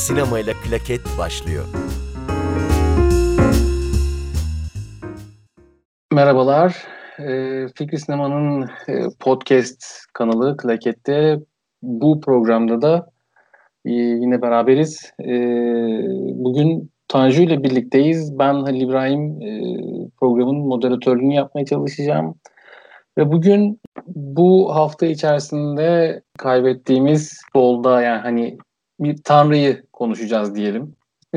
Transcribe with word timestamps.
Sinema 0.00 0.38
ile 0.38 0.52
Klaket 0.52 1.00
başlıyor. 1.18 1.64
Merhabalar. 6.12 6.76
Ee, 7.18 7.66
Fikri 7.74 7.98
Sinema'nın 7.98 8.62
e, 8.62 9.02
podcast 9.20 9.84
kanalı 10.12 10.56
Klaket'te 10.56 11.38
bu 11.82 12.20
programda 12.20 12.82
da 12.82 13.10
e, 13.84 13.92
yine 13.92 14.42
beraberiz. 14.42 15.12
E, 15.20 15.34
bugün 16.34 16.90
Tanju 17.08 17.42
ile 17.42 17.62
birlikteyiz. 17.62 18.38
Ben 18.38 18.54
Halil 18.54 18.80
İbrahim 18.80 19.38
programın 20.20 20.56
moderatörlüğünü 20.56 21.34
yapmaya 21.34 21.64
çalışacağım. 21.64 22.34
Ve 23.18 23.32
bugün 23.32 23.80
bu 24.06 24.74
hafta 24.74 25.06
içerisinde 25.06 26.22
kaybettiğimiz 26.38 27.40
solda 27.52 28.02
yani 28.02 28.20
hani 28.20 28.58
bir 29.00 29.16
tanrıyı 29.24 29.82
konuşacağız 29.92 30.54
diyelim. 30.54 30.94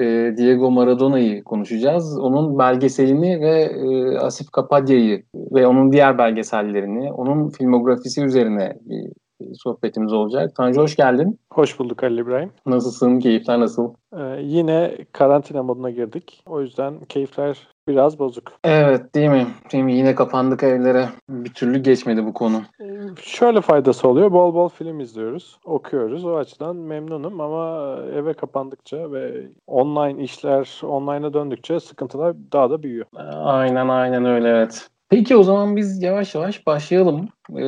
e, 0.00 0.34
Diego 0.36 0.70
Maradona'yı 0.70 1.44
konuşacağız. 1.44 2.18
Onun 2.18 2.58
belgeselini 2.58 3.40
ve 3.40 3.60
e, 3.60 4.18
Asif 4.18 4.50
Kapadya'yı 4.50 5.22
ve 5.34 5.66
onun 5.66 5.92
diğer 5.92 6.18
belgesellerini, 6.18 7.12
onun 7.12 7.50
filmografisi 7.50 8.24
üzerine 8.24 8.76
bir 8.80 9.12
sohbetimiz 9.54 10.12
olacak. 10.12 10.56
Tanju 10.56 10.80
hoş 10.80 10.96
geldin. 10.96 11.38
Hoş 11.52 11.78
bulduk 11.78 12.04
Ali 12.04 12.20
İbrahim. 12.20 12.50
Nasılsın? 12.66 13.20
Keyifler 13.20 13.60
nasıl? 13.60 13.94
Ee, 14.16 14.40
yine 14.42 14.96
karantina 15.12 15.62
moduna 15.62 15.90
girdik. 15.90 16.42
O 16.46 16.60
yüzden 16.60 17.00
keyifler 17.08 17.68
biraz 17.88 18.18
bozuk. 18.18 18.52
Evet 18.64 19.14
değil 19.14 19.30
mi? 19.30 19.46
Mi? 19.74 19.94
Yine 19.94 20.14
kapandık 20.14 20.62
evlere. 20.62 21.08
Bir 21.28 21.54
türlü 21.54 21.78
geçmedi 21.78 22.26
bu 22.26 22.34
konu. 22.34 22.62
Ee, 22.80 22.84
şöyle 23.22 23.60
faydası 23.60 24.08
oluyor. 24.08 24.32
Bol 24.32 24.54
bol 24.54 24.68
film 24.68 25.00
izliyoruz. 25.00 25.58
Okuyoruz. 25.64 26.24
O 26.24 26.36
açıdan 26.36 26.76
memnunum 26.76 27.40
ama 27.40 27.96
eve 28.14 28.34
kapandıkça 28.34 29.12
ve 29.12 29.48
online 29.66 30.22
işler 30.22 30.80
online'a 30.82 31.32
döndükçe 31.32 31.80
sıkıntılar 31.80 32.36
daha 32.52 32.70
da 32.70 32.82
büyüyor. 32.82 33.06
Aynen 33.34 33.88
aynen 33.88 34.24
öyle 34.24 34.48
evet. 34.48 34.88
Peki 35.08 35.36
o 35.36 35.42
zaman 35.42 35.76
biz 35.76 36.02
yavaş 36.02 36.34
yavaş 36.34 36.66
başlayalım. 36.66 37.28
Ee, 37.50 37.62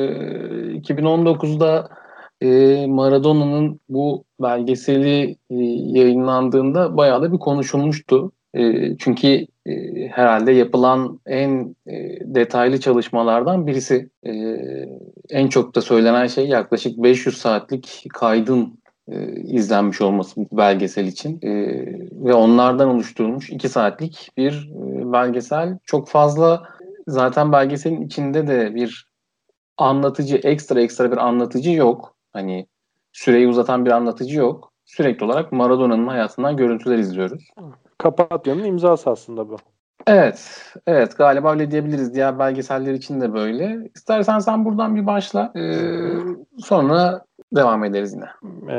2019'da 0.77 1.89
e, 2.41 2.85
Maradona'nın 2.87 3.79
bu 3.89 4.23
belgeseli 4.41 5.35
e, 5.49 5.55
yayınlandığında 5.99 6.97
bayağı 6.97 7.21
da 7.21 7.33
bir 7.33 7.37
konuşulmuştu. 7.37 8.31
E, 8.53 8.97
çünkü 8.97 9.47
e, 9.65 9.71
herhalde 10.07 10.51
yapılan 10.51 11.19
en 11.25 11.75
e, 11.87 12.19
detaylı 12.35 12.79
çalışmalardan 12.79 13.67
birisi. 13.67 14.09
E, 14.25 14.31
en 15.29 15.47
çok 15.47 15.75
da 15.75 15.81
söylenen 15.81 16.27
şey 16.27 16.47
yaklaşık 16.47 16.97
500 16.97 17.37
saatlik 17.37 18.05
kaydın 18.13 18.79
e, 19.07 19.41
izlenmiş 19.41 20.01
olması 20.01 20.41
belgesel 20.51 21.07
için 21.07 21.39
e, 21.41 21.51
ve 22.25 22.33
onlardan 22.33 22.89
oluşturulmuş 22.89 23.49
2 23.49 23.69
saatlik 23.69 24.29
bir 24.37 24.69
e, 24.73 25.11
belgesel. 25.13 25.77
Çok 25.85 26.09
fazla 26.09 26.63
zaten 27.09 27.51
belgeselin 27.51 28.01
içinde 28.01 28.47
de 28.47 28.75
bir 28.75 29.09
anlatıcı, 29.77 30.35
ekstra 30.35 30.81
ekstra 30.81 31.11
bir 31.11 31.17
anlatıcı 31.17 31.71
yok. 31.71 32.15
Hani 32.33 32.67
süreyi 33.11 33.47
uzatan 33.47 33.85
bir 33.85 33.91
anlatıcı 33.91 34.37
yok. 34.37 34.71
Sürekli 34.85 35.25
olarak 35.25 35.51
Maradona'nın 35.51 36.07
hayatından 36.07 36.57
görüntüler 36.57 36.97
izliyoruz. 36.97 37.49
Kapatya'nın 37.97 38.63
imzası 38.63 39.09
aslında 39.09 39.49
bu. 39.49 39.57
Evet, 40.07 40.65
evet 40.87 41.17
galiba 41.17 41.51
öyle 41.51 41.71
diyebiliriz. 41.71 42.13
Diğer 42.13 42.39
belgeseller 42.39 42.93
için 42.93 43.21
de 43.21 43.33
böyle. 43.33 43.89
İstersen 43.95 44.39
sen 44.39 44.65
buradan 44.65 44.95
bir 44.95 45.07
başla. 45.07 45.51
Ee, 45.55 45.91
sonra 46.57 47.25
devam 47.55 47.83
ederiz 47.83 48.13
yine. 48.13 48.29
Ee, 48.69 48.75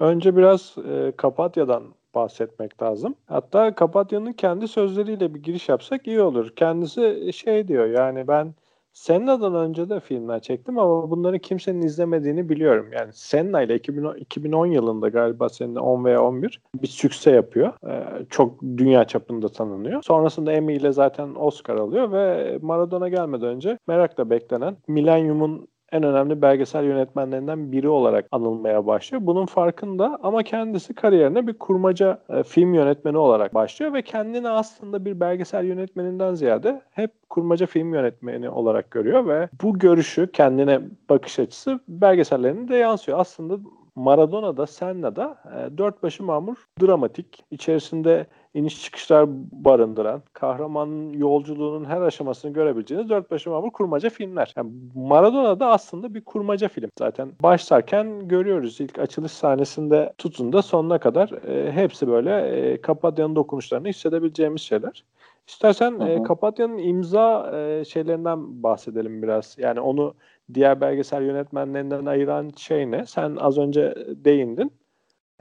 önce 0.00 0.36
biraz 0.36 0.74
e, 0.90 1.12
Kapatya'dan 1.16 1.82
bahsetmek 2.14 2.82
lazım. 2.82 3.14
Hatta 3.26 3.74
Kapatya'nın 3.74 4.32
kendi 4.32 4.68
sözleriyle 4.68 5.34
bir 5.34 5.42
giriş 5.42 5.68
yapsak 5.68 6.06
iyi 6.06 6.20
olur. 6.20 6.52
Kendisi 6.56 7.32
şey 7.32 7.68
diyor 7.68 7.86
yani 7.86 8.28
ben 8.28 8.54
Senna'dan 8.92 9.54
önce 9.54 9.88
de 9.88 10.00
filmler 10.00 10.40
çektim 10.40 10.78
ama 10.78 11.10
bunları 11.10 11.38
kimsenin 11.38 11.82
izlemediğini 11.82 12.48
biliyorum. 12.48 12.88
Yani 12.92 13.12
Senna 13.12 13.62
ile 13.62 13.74
2010, 13.76 14.16
2010 14.16 14.66
yılında 14.66 15.08
galiba 15.08 15.48
Senna 15.48 15.80
10 15.80 16.04
veya 16.04 16.22
11 16.22 16.60
bir 16.82 16.88
sükse 16.88 17.30
yapıyor. 17.30 17.72
Ee, 17.88 18.26
çok 18.30 18.62
dünya 18.62 19.04
çapında 19.04 19.48
tanınıyor. 19.48 20.02
Sonrasında 20.02 20.52
Emmy 20.52 20.76
ile 20.76 20.92
zaten 20.92 21.34
Oscar 21.34 21.76
alıyor 21.76 22.12
ve 22.12 22.58
Maradona 22.62 23.08
gelmeden 23.08 23.48
önce 23.48 23.78
merakla 23.86 24.30
beklenen 24.30 24.76
Millennium'un 24.88 25.68
en 25.92 26.02
önemli 26.02 26.42
belgesel 26.42 26.84
yönetmenlerinden 26.84 27.72
biri 27.72 27.88
olarak 27.88 28.26
anılmaya 28.30 28.86
başlıyor. 28.86 29.26
Bunun 29.26 29.46
farkında 29.46 30.18
ama 30.22 30.42
kendisi 30.42 30.94
kariyerine 30.94 31.46
bir 31.46 31.58
kurmaca 31.58 32.18
e, 32.28 32.42
film 32.42 32.74
yönetmeni 32.74 33.18
olarak 33.18 33.54
başlıyor 33.54 33.92
ve 33.92 34.02
kendini 34.02 34.48
aslında 34.48 35.04
bir 35.04 35.20
belgesel 35.20 35.64
yönetmeninden 35.64 36.34
ziyade 36.34 36.82
hep 36.90 37.10
kurmaca 37.30 37.66
film 37.66 37.94
yönetmeni 37.94 38.50
olarak 38.50 38.90
görüyor 38.90 39.26
ve 39.26 39.48
bu 39.62 39.78
görüşü 39.78 40.32
kendine 40.32 40.80
bakış 41.10 41.38
açısı 41.38 41.80
belgesellerine 41.88 42.68
de 42.68 42.76
yansıyor. 42.76 43.18
Aslında 43.18 43.58
Maradona'da, 43.94 44.66
Senna'da 44.66 45.38
e, 45.44 45.78
dört 45.78 46.02
başı 46.02 46.22
mamur 46.22 46.56
dramatik, 46.82 47.44
içerisinde 47.50 48.26
iniş 48.54 48.82
çıkışlar 48.82 49.26
barındıran, 49.52 50.22
kahramanın 50.32 51.12
yolculuğunun 51.12 51.84
her 51.84 52.00
aşamasını 52.00 52.52
görebileceğiniz 52.52 53.08
dört 53.08 53.30
başı 53.30 53.50
mamur 53.50 53.70
kurmaca 53.70 54.10
filmler. 54.10 54.52
Yani 54.56 54.72
Maradona 54.94 55.60
da 55.60 55.66
aslında 55.66 56.14
bir 56.14 56.24
kurmaca 56.24 56.68
film. 56.68 56.90
Zaten 56.98 57.32
başlarken 57.42 58.28
görüyoruz 58.28 58.80
ilk 58.80 58.98
açılış 58.98 59.32
sahnesinde 59.32 60.12
tutun 60.18 60.52
da 60.52 60.62
sonuna 60.62 60.98
kadar 60.98 61.30
e, 61.48 61.72
hepsi 61.72 62.08
böyle 62.08 62.40
e, 62.40 62.80
Kapadya'nın 62.80 63.36
dokunuşlarını 63.36 63.88
hissedebileceğimiz 63.88 64.60
şeyler. 64.60 65.04
İstersen 65.48 65.92
hı 65.92 66.04
hı. 66.04 66.08
e, 66.08 66.22
Kapatya'nın 66.22 66.78
imza 66.78 67.52
e, 67.56 67.84
şeylerinden 67.84 68.62
bahsedelim 68.62 69.22
biraz. 69.22 69.56
Yani 69.58 69.80
onu 69.80 70.14
diğer 70.54 70.80
belgesel 70.80 71.22
yönetmenlerinden 71.22 72.06
ayıran 72.06 72.50
şey 72.56 72.90
ne? 72.90 73.06
Sen 73.06 73.36
az 73.36 73.58
önce 73.58 73.94
değindin 74.08 74.72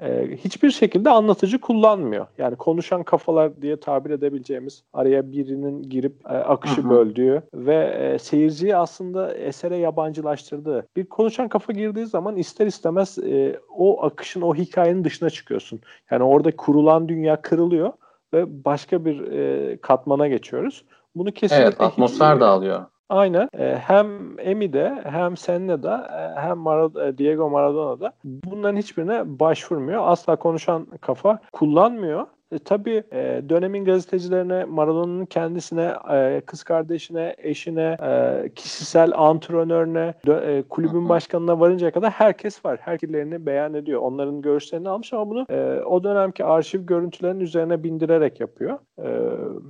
e, 0.01 0.37
hiçbir 0.37 0.71
şekilde 0.71 1.09
anlatıcı 1.09 1.61
kullanmıyor. 1.61 2.27
Yani 2.37 2.55
konuşan 2.55 3.03
kafalar 3.03 3.61
diye 3.61 3.79
tabir 3.79 4.09
edebileceğimiz 4.09 4.83
araya 4.93 5.31
birinin 5.31 5.83
girip 5.89 6.13
e, 6.25 6.29
akışı 6.29 6.81
Hı-hı. 6.81 6.89
böldüğü 6.89 7.41
ve 7.53 7.75
e, 7.75 8.19
seyirciyi 8.19 8.75
aslında 8.75 9.33
esere 9.33 9.77
yabancılaştırdığı. 9.77 10.87
Bir 10.95 11.05
konuşan 11.05 11.47
kafa 11.47 11.73
girdiği 11.73 12.05
zaman 12.05 12.35
ister 12.35 12.67
istemez 12.67 13.17
e, 13.17 13.59
o 13.77 14.03
akışın, 14.03 14.41
o 14.41 14.55
hikayenin 14.55 15.03
dışına 15.03 15.29
çıkıyorsun. 15.29 15.79
Yani 16.11 16.23
orada 16.23 16.55
kurulan 16.55 17.09
dünya 17.09 17.41
kırılıyor 17.41 17.91
ve 18.33 18.65
başka 18.65 19.05
bir 19.05 19.31
e, 19.31 19.77
katmana 19.77 20.27
geçiyoruz. 20.27 20.85
Bunu 21.15 21.31
kesinlikle 21.31 21.65
evet, 21.65 21.81
atmosfer 21.81 22.33
hiç, 22.33 22.41
dağılıyor. 22.41 22.85
Aynen. 23.11 23.49
E, 23.57 23.75
hem 23.75 24.39
Emi'de 24.39 25.01
hem 25.03 25.37
Senne'de 25.37 25.89
hem 26.35 26.57
Marad 26.57 26.95
e, 26.95 27.17
Diego 27.17 27.49
Maradona'da 27.49 28.13
bunların 28.23 28.77
hiçbirine 28.77 29.39
başvurmuyor. 29.39 30.01
Asla 30.07 30.35
konuşan 30.35 30.85
kafa 31.01 31.39
kullanmıyor. 31.53 32.27
E, 32.51 32.59
tabii 32.59 33.03
e, 33.11 33.41
dönemin 33.49 33.85
gazetecilerine, 33.85 34.65
Maradona'nın 34.65 35.25
kendisine, 35.25 35.93
e, 36.11 36.41
kız 36.45 36.63
kardeşine, 36.63 37.35
eşine, 37.37 37.97
e, 38.03 38.49
kişisel 38.55 39.11
antrenörüne, 39.15 40.13
dö- 40.25 40.45
e, 40.45 40.61
kulübün 40.61 41.09
başkanına 41.09 41.59
varıncaya 41.59 41.91
kadar 41.91 42.11
herkes 42.11 42.65
var. 42.65 42.79
Herkeslerini 42.81 43.45
beyan 43.45 43.73
ediyor. 43.73 44.01
Onların 44.01 44.41
görüşlerini 44.41 44.89
almış 44.89 45.13
ama 45.13 45.29
bunu 45.29 45.45
e, 45.49 45.81
o 45.85 46.03
dönemki 46.03 46.45
arşiv 46.45 46.81
görüntülerinin 46.85 47.39
üzerine 47.39 47.83
bindirerek 47.83 48.39
yapıyor. 48.39 48.79
E, 48.99 49.09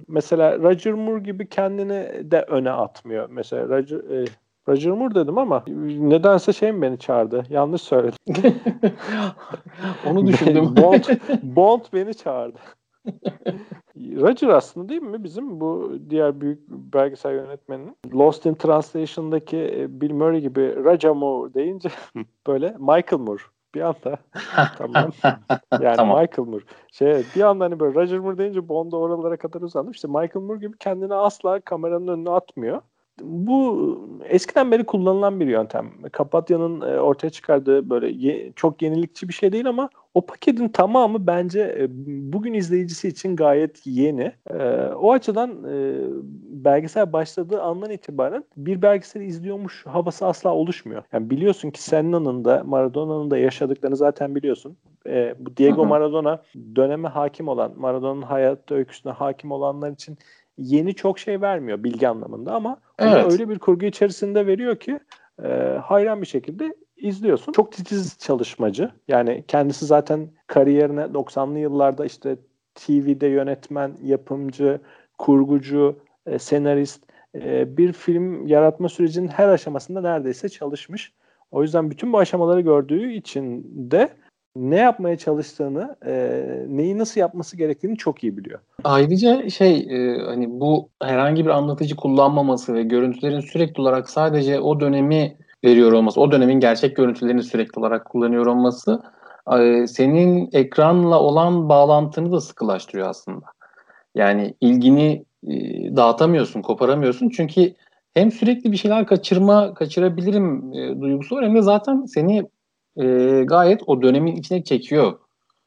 mesela 0.07 0.59
Roger 0.59 0.93
Moore 0.93 1.19
gibi 1.23 1.47
kendini 1.49 2.31
de 2.31 2.41
öne 2.41 2.71
atmıyor. 2.71 3.29
Mesela 3.29 3.67
Roger, 3.69 3.97
e, 3.97 4.25
Roger 4.67 4.91
Moore 4.91 5.15
dedim 5.15 5.37
ama 5.37 5.63
nedense 5.99 6.53
şey 6.53 6.71
mi 6.71 6.81
beni 6.81 6.99
çağırdı? 6.99 7.43
Yanlış 7.49 7.81
söyledim. 7.81 8.17
Onu 10.09 10.27
düşündüm. 10.27 10.65
Bond, 10.77 11.03
Bond 11.43 11.81
beni 11.93 12.13
çağırdı. 12.13 12.57
Roger 13.95 14.47
aslında 14.47 14.89
değil 14.89 15.01
mi? 15.01 15.23
Bizim 15.23 15.59
bu 15.59 15.97
diğer 16.09 16.41
büyük 16.41 16.69
belgesel 16.69 17.33
yönetmeninin 17.33 17.97
Lost 18.13 18.45
in 18.45 18.53
Translation'daki 18.53 19.57
e, 19.57 20.01
Bill 20.01 20.13
Murray 20.13 20.41
gibi 20.41 20.75
Roger 20.83 21.11
Moore 21.11 21.53
deyince 21.53 21.89
böyle 22.47 22.75
Michael 22.79 23.21
Moore 23.21 23.41
bir 23.75 23.81
anda. 23.81 24.17
Tamam. 24.77 25.11
Yani 25.81 25.95
tamam. 25.95 26.21
Michael 26.21 26.47
Moore. 26.47 26.63
Şey 26.91 27.23
bir 27.35 27.41
anda 27.41 27.63
hani 27.63 27.79
böyle 27.79 27.95
Roger 27.95 28.19
Moore 28.19 28.37
deyince 28.37 28.69
Bond'a 28.69 28.97
oralara 28.97 29.37
kadar 29.37 29.61
uzandım 29.61 29.91
işte 29.91 30.07
Michael 30.07 30.45
Moore 30.45 30.59
gibi 30.59 30.77
kendini 30.77 31.13
asla 31.13 31.59
kameranın 31.59 32.07
önüne 32.07 32.29
atmıyor 32.29 32.81
bu 33.23 33.99
eskiden 34.29 34.71
beri 34.71 34.83
kullanılan 34.83 35.39
bir 35.39 35.47
yöntem. 35.47 35.91
Kapatya'nın 36.11 36.81
e, 36.81 36.99
ortaya 36.99 37.29
çıkardığı 37.29 37.89
böyle 37.89 38.07
ye, 38.07 38.51
çok 38.55 38.81
yenilikçi 38.81 39.27
bir 39.27 39.33
şey 39.33 39.51
değil 39.51 39.67
ama 39.67 39.89
o 40.13 40.25
paketin 40.25 40.67
tamamı 40.67 41.27
bence 41.27 41.75
e, 41.79 41.87
bugün 42.33 42.53
izleyicisi 42.53 43.07
için 43.07 43.35
gayet 43.35 43.87
yeni. 43.87 44.31
E, 44.49 44.63
o 44.85 45.11
açıdan 45.11 45.51
belgesel 46.49 47.13
başladığı 47.13 47.61
andan 47.61 47.91
itibaren 47.91 48.43
bir 48.57 48.81
belgeseli 48.81 49.25
izliyormuş 49.25 49.85
havası 49.85 50.25
asla 50.25 50.53
oluşmuyor. 50.53 51.03
Yani 51.13 51.29
biliyorsun 51.29 51.71
ki 51.71 51.83
Senna'nın 51.83 52.45
da 52.45 52.63
Maradona'nın 52.65 53.31
da 53.31 53.37
yaşadıklarını 53.37 53.95
zaten 53.95 54.35
biliyorsun. 54.35 54.77
Bu 55.39 55.57
Diego 55.57 55.85
Maradona 55.85 56.41
döneme 56.75 57.07
hakim 57.07 57.47
olan, 57.47 57.73
Maradona'nın 57.77 58.21
hayat 58.21 58.71
öyküsüne 58.71 59.13
hakim 59.13 59.51
olanlar 59.51 59.91
için 59.91 60.17
yeni 60.61 60.93
çok 60.95 61.19
şey 61.19 61.41
vermiyor 61.41 61.83
bilgi 61.83 62.07
anlamında 62.07 62.53
ama 62.53 62.81
evet. 62.99 63.31
öyle 63.31 63.49
bir 63.49 63.59
kurgu 63.59 63.85
içerisinde 63.85 64.47
veriyor 64.47 64.75
ki 64.75 64.99
e, 65.43 65.47
hayran 65.83 66.21
bir 66.21 66.27
şekilde 66.27 66.75
izliyorsun. 66.97 67.51
Çok 67.51 67.71
titiz 67.71 68.17
çalışmacı. 68.19 68.91
Yani 69.07 69.43
kendisi 69.47 69.85
zaten 69.85 70.29
kariyerine 70.47 71.01
90'lı 71.01 71.59
yıllarda 71.59 72.05
işte 72.05 72.37
TV'de 72.75 73.27
yönetmen, 73.27 73.97
yapımcı, 74.03 74.79
kurgucu, 75.17 75.99
e, 76.25 76.39
senarist 76.39 77.03
e, 77.35 77.77
bir 77.77 77.93
film 77.93 78.47
yaratma 78.47 78.89
sürecinin 78.89 79.27
her 79.27 79.47
aşamasında 79.47 80.01
neredeyse 80.01 80.49
çalışmış. 80.49 81.13
O 81.51 81.61
yüzden 81.61 81.91
bütün 81.91 82.13
bu 82.13 82.19
aşamaları 82.19 82.61
gördüğü 82.61 83.11
için 83.11 83.63
de 83.91 84.09
ne 84.55 84.77
yapmaya 84.77 85.17
çalıştığını, 85.17 85.95
e, 86.05 86.43
neyi 86.67 86.97
nasıl 86.97 87.21
yapması 87.21 87.57
gerektiğini 87.57 87.97
çok 87.97 88.23
iyi 88.23 88.37
biliyor. 88.37 88.59
Ayrıca 88.83 89.49
şey 89.49 89.77
e, 89.89 90.21
hani 90.25 90.47
bu 90.49 90.89
herhangi 91.01 91.45
bir 91.45 91.49
anlatıcı 91.49 91.95
kullanmaması 91.95 92.73
ve 92.73 92.83
görüntülerin 92.83 93.39
sürekli 93.39 93.81
olarak 93.81 94.09
sadece 94.09 94.59
o 94.59 94.79
dönemi 94.79 95.37
veriyor 95.65 95.91
olması, 95.91 96.21
o 96.21 96.31
dönemin 96.31 96.59
gerçek 96.59 96.95
görüntülerini 96.95 97.43
sürekli 97.43 97.79
olarak 97.79 98.05
kullanıyor 98.05 98.45
olması 98.45 99.01
e, 99.59 99.87
senin 99.87 100.49
ekranla 100.53 101.19
olan 101.19 101.69
bağlantını 101.69 102.31
da 102.31 102.41
sıkılaştırıyor 102.41 103.09
aslında. 103.09 103.45
Yani 104.15 104.53
ilgini 104.61 105.25
e, 105.47 105.55
dağıtamıyorsun, 105.95 106.61
koparamıyorsun 106.61 107.29
çünkü 107.29 107.73
hem 108.13 108.31
sürekli 108.31 108.71
bir 108.71 108.77
şeyler 108.77 109.05
kaçırma, 109.05 109.73
kaçırabilirim 109.73 110.73
e, 110.73 111.01
duygusu 111.01 111.35
var 111.35 111.45
hem 111.45 111.55
de 111.55 111.61
zaten 111.61 112.05
seni 112.05 112.43
e, 112.97 113.43
gayet 113.43 113.81
o 113.87 114.01
dönemin 114.01 114.35
içine 114.35 114.63
çekiyor 114.63 115.19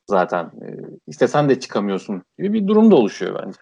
zaten. 0.06 0.44
E, 0.44 0.68
istesen 1.06 1.48
de 1.48 1.60
çıkamıyorsun 1.60 2.22
gibi 2.38 2.52
bir 2.52 2.66
durum 2.66 2.90
da 2.90 2.96
oluşuyor 2.96 3.42
bence. 3.42 3.58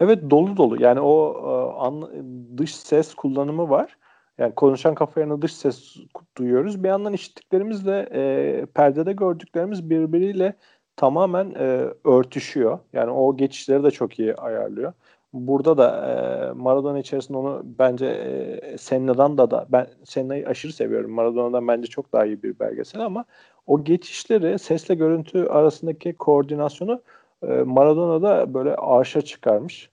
Evet 0.00 0.30
dolu 0.30 0.56
dolu. 0.56 0.82
Yani 0.82 1.00
o 1.00 1.34
e, 1.34 1.78
an, 1.80 2.10
dış 2.58 2.76
ses 2.76 3.14
kullanımı 3.14 3.70
var. 3.70 3.96
Yani 4.38 4.54
konuşan 4.54 4.94
kafa 4.94 5.42
dış 5.42 5.52
ses 5.52 5.96
duyuyoruz. 6.36 6.84
Bir 6.84 6.88
yandan 6.88 7.12
işittiklerimizle 7.12 8.08
e, 8.12 8.66
perdede 8.66 9.12
gördüklerimiz 9.12 9.90
birbiriyle 9.90 10.56
tamamen 10.96 11.50
e, 11.50 11.86
örtüşüyor. 12.04 12.78
Yani 12.92 13.10
o 13.10 13.36
geçişleri 13.36 13.82
de 13.82 13.90
çok 13.90 14.18
iyi 14.18 14.34
ayarlıyor. 14.34 14.92
Burada 15.36 15.78
da 15.78 16.06
e, 16.06 16.52
Maradona 16.52 16.98
içerisinde 16.98 17.38
onu 17.38 17.62
bence 17.64 18.06
e, 18.06 18.78
Senna'dan 18.78 19.38
da 19.38 19.50
da 19.50 19.66
ben 19.68 19.86
Senna'yı 20.04 20.48
aşırı 20.48 20.72
seviyorum. 20.72 21.10
Maradona'dan 21.10 21.68
bence 21.68 21.86
çok 21.86 22.12
daha 22.12 22.26
iyi 22.26 22.42
bir 22.42 22.58
belgesel 22.58 23.00
ama 23.04 23.24
o 23.66 23.84
geçişleri 23.84 24.58
sesle 24.58 24.94
görüntü 24.94 25.46
arasındaki 25.46 26.12
koordinasyonu 26.12 27.02
e, 27.42 27.46
Maradona'da 27.46 28.54
böyle 28.54 28.74
arşa 28.76 29.22
çıkarmış. 29.22 29.90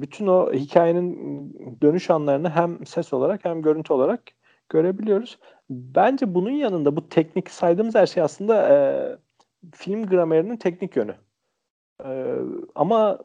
Bütün 0.00 0.26
o 0.26 0.52
hikayenin 0.52 1.76
dönüş 1.82 2.10
anlarını 2.10 2.50
hem 2.50 2.86
ses 2.86 3.12
olarak 3.12 3.44
hem 3.44 3.62
görüntü 3.62 3.92
olarak 3.92 4.22
görebiliyoruz. 4.68 5.38
Bence 5.70 6.34
bunun 6.34 6.50
yanında 6.50 6.96
bu 6.96 7.08
teknik 7.08 7.50
saydığımız 7.50 7.94
her 7.94 8.06
şey 8.06 8.22
aslında 8.22 8.68
e, 8.68 8.76
film 9.74 10.06
gramerinin 10.06 10.56
teknik 10.56 10.96
yönü. 10.96 11.14
E, 12.04 12.36
ama 12.74 13.18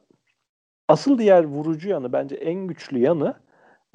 asıl 0.88 1.18
diğer 1.18 1.44
vurucu 1.44 1.90
yanı 1.90 2.14
bence 2.14 2.36
en 2.36 2.68
güçlü 2.68 3.00
yanı 3.00 3.34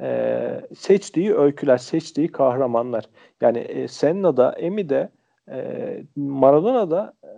e, 0.00 0.60
seçtiği 0.76 1.34
öyküler, 1.34 1.78
seçtiği 1.78 2.32
kahramanlar. 2.32 3.04
Yani 3.40 3.58
e, 3.58 3.88
Senna'da, 3.88 4.52
Emi'de, 4.52 5.08
e, 5.48 6.04
Maradona'da 6.16 7.14
e, 7.24 7.30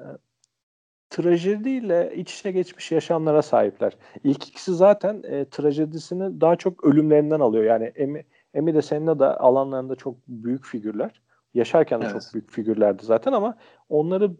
trajediyle 1.10 2.12
iç 2.16 2.40
içe 2.40 2.50
geçmiş 2.50 2.92
yaşamlara 2.92 3.42
sahipler. 3.42 3.96
İlk 4.24 4.48
ikisi 4.48 4.74
zaten 4.74 5.22
e, 5.24 5.44
trajedisini 5.44 6.40
daha 6.40 6.56
çok 6.56 6.84
ölümlerinden 6.84 7.40
alıyor. 7.40 7.64
Yani 7.64 7.84
Emi, 7.84 8.24
Emi 8.54 8.74
de 8.74 8.82
Senna 8.82 9.18
da 9.18 9.40
alanlarında 9.40 9.96
çok 9.96 10.16
büyük 10.28 10.64
figürler. 10.64 11.22
Yaşarken 11.54 12.00
de 12.00 12.06
evet. 12.10 12.22
çok 12.22 12.34
büyük 12.34 12.50
figürlerdi 12.50 13.04
zaten 13.04 13.32
ama 13.32 13.56
onları 13.88 14.30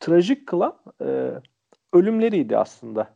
trajik 0.00 0.46
kılan 0.46 0.76
e, 1.00 1.30
ölümleriydi 1.92 2.58
aslında. 2.58 3.08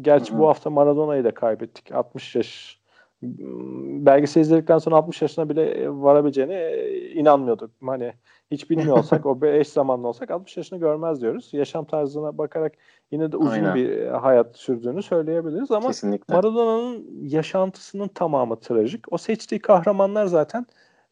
Gerçi 0.00 0.32
Hı-hı. 0.32 0.40
bu 0.40 0.48
hafta 0.48 0.70
Maradona'yı 0.70 1.24
da 1.24 1.34
kaybettik. 1.34 1.92
60 1.92 2.36
yaş 2.36 2.80
belgesel 3.22 4.40
izledikten 4.40 4.78
sonra 4.78 4.96
60 4.96 5.22
yaşına 5.22 5.48
bile 5.48 5.90
varabileceğine 5.90 6.88
inanmıyorduk. 7.14 7.70
Hani 7.86 8.12
hiç 8.50 8.70
bilmiyor 8.70 8.98
olsak 8.98 9.26
o 9.26 9.46
eş 9.46 9.68
zamanlı 9.68 10.08
olsak 10.08 10.30
60 10.30 10.56
yaşını 10.56 10.78
görmez 10.78 11.22
diyoruz. 11.22 11.48
Yaşam 11.52 11.84
tarzına 11.84 12.38
bakarak 12.38 12.72
yine 13.10 13.32
de 13.32 13.36
uzun 13.36 13.50
Aynen. 13.50 13.74
bir 13.74 14.06
hayat 14.06 14.56
sürdüğünü 14.56 15.02
söyleyebiliriz 15.02 15.70
ama 15.70 15.88
Kesinlikle. 15.88 16.34
Maradona'nın 16.34 17.06
yaşantısının 17.22 18.08
tamamı 18.08 18.60
trajik. 18.60 19.12
O 19.12 19.18
seçtiği 19.18 19.60
kahramanlar 19.60 20.26
zaten 20.26 20.66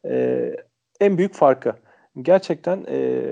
e, 0.05 0.51
en 0.99 1.17
büyük 1.17 1.33
farkı. 1.33 1.73
Gerçekten 2.21 2.85
e, 2.89 3.23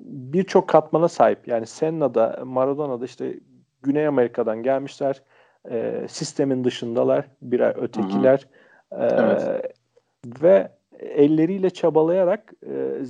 birçok 0.00 0.68
katmana 0.68 1.08
sahip. 1.08 1.48
Yani 1.48 1.66
Senna'da, 1.66 2.40
Maradona'da 2.44 3.04
işte 3.04 3.34
Güney 3.82 4.06
Amerika'dan 4.06 4.62
gelmişler. 4.62 5.22
E, 5.70 6.06
sistemin 6.08 6.64
dışındalar. 6.64 7.28
Birer 7.42 7.76
ötekiler. 7.82 8.46
E, 8.92 8.96
evet. 9.04 9.74
Ve 10.42 10.68
elleriyle 10.98 11.70
çabalayarak 11.70 12.52
e, 12.66 13.02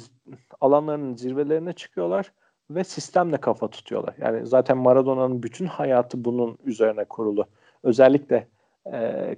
alanlarının 0.61 1.17
zirvelerine 1.17 1.73
çıkıyorlar 1.73 2.32
ve 2.70 2.85
sistemle 2.85 3.37
kafa 3.37 3.69
tutuyorlar. 3.69 4.14
Yani 4.19 4.46
zaten 4.46 4.79
Maradona'nın 4.79 5.43
bütün 5.43 5.67
hayatı 5.67 6.25
bunun 6.25 6.58
üzerine 6.64 7.05
kurulu. 7.05 7.46
Özellikle 7.82 8.46
e, 8.87 8.90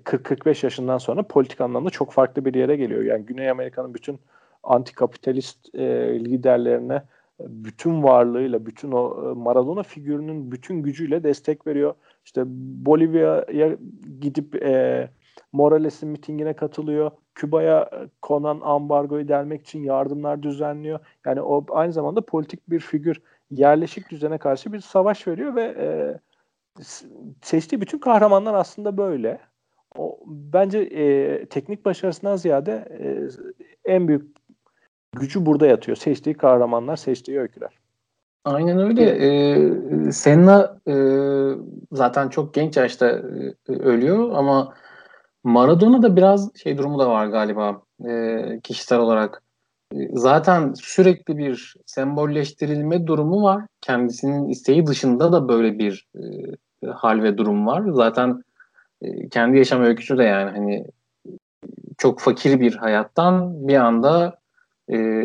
40-45 0.05 0.67
yaşından 0.67 0.99
sonra 0.99 1.23
politik 1.23 1.61
anlamda 1.61 1.91
çok 1.91 2.13
farklı 2.13 2.45
bir 2.45 2.55
yere 2.55 2.77
geliyor. 2.77 3.03
Yani 3.03 3.27
Güney 3.27 3.51
Amerika'nın 3.51 3.95
bütün 3.95 4.21
antikapitalist 4.63 5.75
e, 5.75 5.81
liderlerine 6.25 7.03
bütün 7.49 8.03
varlığıyla, 8.03 8.67
bütün 8.67 8.93
o 8.93 9.31
e, 9.31 9.35
Maradona 9.35 9.83
figürünün 9.83 10.53
bütün 10.53 10.83
gücüyle 10.83 11.25
destek 11.25 11.67
veriyor. 11.67 11.95
İşte 12.25 12.43
Bolivya'ya 12.87 13.77
gidip 14.21 14.63
e, 14.63 15.11
Morales'in 15.53 16.09
mitingine 16.09 16.53
katılıyor. 16.53 17.11
Küba'ya 17.35 17.91
konan 18.23 18.61
ambargoyu 18.63 19.29
delmek 19.29 19.61
için 19.61 19.83
yardımlar 19.83 20.43
düzenliyor. 20.43 20.99
Yani 21.27 21.43
o 21.43 21.67
aynı 21.71 21.93
zamanda 21.93 22.21
politik 22.21 22.71
bir 22.71 22.81
figür. 22.81 23.23
Yerleşik 23.51 24.11
düzene 24.11 24.39
karşı 24.39 24.73
bir 24.73 24.81
savaş 24.81 25.29
veriyor 25.29 25.55
ve 25.55 25.63
e, 25.63 25.89
seçtiği 27.43 27.81
bütün 27.81 27.99
kahramanlar 27.99 28.55
aslında 28.55 28.97
böyle. 28.97 29.41
O 29.97 30.21
bence 30.27 30.79
e, 30.79 31.47
teknik 31.47 31.85
başarısından 31.85 32.37
ziyade 32.37 32.89
e, 33.01 33.29
en 33.93 34.09
büyük 34.09 34.40
gücü 35.13 35.47
burada 35.47 35.67
yatıyor. 35.67 35.97
Seçtiği 35.97 36.37
kahramanlar, 36.37 36.97
seçtiği 36.97 37.41
öyküler. 37.41 37.71
Aynen 38.45 38.79
öyle. 38.79 39.03
Ee, 39.03 40.13
Senna 40.13 40.77
e, 40.89 40.95
zaten 41.93 42.29
çok 42.29 42.55
genç 42.55 42.77
yaşta 42.77 43.09
e, 43.09 43.73
ölüyor 43.73 44.31
ama 44.35 44.75
Maradona 45.45 46.03
da 46.03 46.17
biraz 46.17 46.57
şey 46.57 46.79
durumu 46.79 46.99
da 46.99 47.11
var 47.11 47.27
galiba 47.27 47.83
e, 48.09 48.61
kişisel 48.63 48.99
olarak. 48.99 49.43
E, 49.95 49.99
zaten 50.13 50.73
sürekli 50.73 51.39
bir 51.39 51.77
sembolleştirilme 51.87 53.07
durumu 53.07 53.43
var. 53.43 53.65
Kendisinin 53.81 54.49
isteği 54.49 54.87
dışında 54.87 55.33
da 55.33 55.49
böyle 55.49 55.79
bir 55.79 56.09
e, 56.17 56.21
hal 56.87 57.23
ve 57.23 57.39
durum 57.39 57.67
var. 57.67 57.83
Zaten 57.93 58.45
e, 59.03 59.29
kendi 59.29 59.59
yaşam 59.59 59.83
öyküsü 59.83 60.19
de 60.19 60.23
yani 60.25 60.51
hani 60.51 60.87
çok 61.99 62.21
fakir 62.21 62.61
bir 62.61 62.77
hayattan 62.77 63.69
bir 63.69 63.77
anda 63.77 64.27
e, 64.29 64.40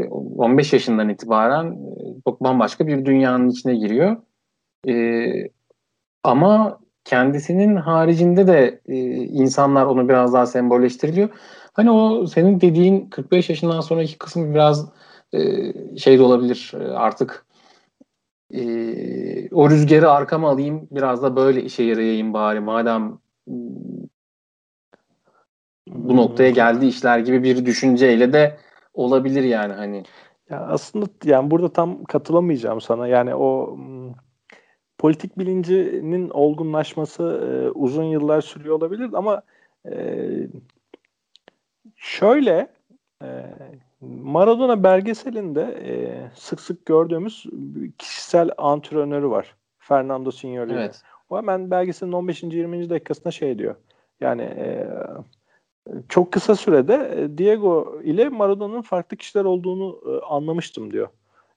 15 0.07 0.73
yaşından 0.73 1.09
itibaren 1.09 1.65
e, 1.71 2.21
çok 2.25 2.43
bambaşka 2.43 2.87
bir 2.87 3.05
dünyanın 3.05 3.49
içine 3.49 3.75
giriyor. 3.75 4.17
E, 4.87 4.93
ama 6.23 6.79
kendisinin 7.03 7.75
haricinde 7.75 8.47
de 8.47 8.81
e, 8.85 8.95
insanlar 9.15 9.85
onu 9.85 10.09
biraz 10.09 10.33
daha 10.33 10.45
sembolleştiriliyor. 10.45 11.29
Hani 11.73 11.91
o 11.91 12.27
senin 12.27 12.61
dediğin 12.61 13.09
45 13.09 13.49
yaşından 13.49 13.81
sonraki 13.81 14.17
kısmı 14.17 14.53
biraz 14.53 14.89
e, 15.33 15.39
şey 15.97 16.19
de 16.19 16.23
olabilir 16.23 16.71
e, 16.79 16.83
artık 16.83 17.45
e, 18.53 18.61
o 19.49 19.69
rüzgarı 19.69 20.11
arkama 20.11 20.49
alayım 20.49 20.87
biraz 20.91 21.23
da 21.23 21.35
böyle 21.35 21.63
işe 21.63 21.83
yarayayım 21.83 22.33
bari 22.33 22.59
madem 22.59 23.19
bu 25.87 26.09
hmm. 26.09 26.17
noktaya 26.17 26.49
geldi 26.49 26.85
işler 26.85 27.19
gibi 27.19 27.43
bir 27.43 27.65
düşünceyle 27.65 28.33
de 28.33 28.57
olabilir 28.95 29.43
yani 29.43 29.73
hani. 29.73 30.03
Ya 30.49 30.59
aslında 30.59 31.05
yani 31.23 31.51
burada 31.51 31.73
tam 31.73 32.03
katılamayacağım 32.03 32.81
sana. 32.81 33.07
Yani 33.07 33.35
o 33.35 33.77
politik 34.97 35.39
bilincinin 35.39 36.29
olgunlaşması 36.29 37.23
e, 37.23 37.69
uzun 37.69 38.03
yıllar 38.03 38.41
sürüyor 38.41 38.75
olabilir 38.75 39.09
ama 39.13 39.41
e, 39.85 40.25
şöyle 41.95 42.67
e, 43.23 43.27
Maradona 44.01 44.83
belgeselinde 44.83 45.61
e, 45.61 45.91
sık 46.35 46.61
sık 46.61 46.85
gördüğümüz 46.85 47.45
kişisel 47.97 48.49
antrenörü 48.57 49.29
var. 49.29 49.55
Fernando 49.79 50.31
Signorini. 50.31 50.73
Evet. 50.73 51.01
O 51.29 51.37
hemen 51.37 51.71
belgeselin 51.71 52.11
15. 52.11 52.43
20. 52.43 52.89
dakikasında 52.89 53.31
şey 53.31 53.59
diyor. 53.59 53.75
Yani 54.21 54.41
e, 54.41 54.87
çok 56.09 56.31
kısa 56.31 56.55
sürede 56.55 57.11
e, 57.17 57.37
Diego 57.37 57.99
ile 58.03 58.29
Maradona'nın 58.29 58.81
farklı 58.81 59.17
kişiler 59.17 59.45
olduğunu 59.45 59.99
e, 60.05 60.25
anlamıştım 60.25 60.91
diyor. 60.91 61.07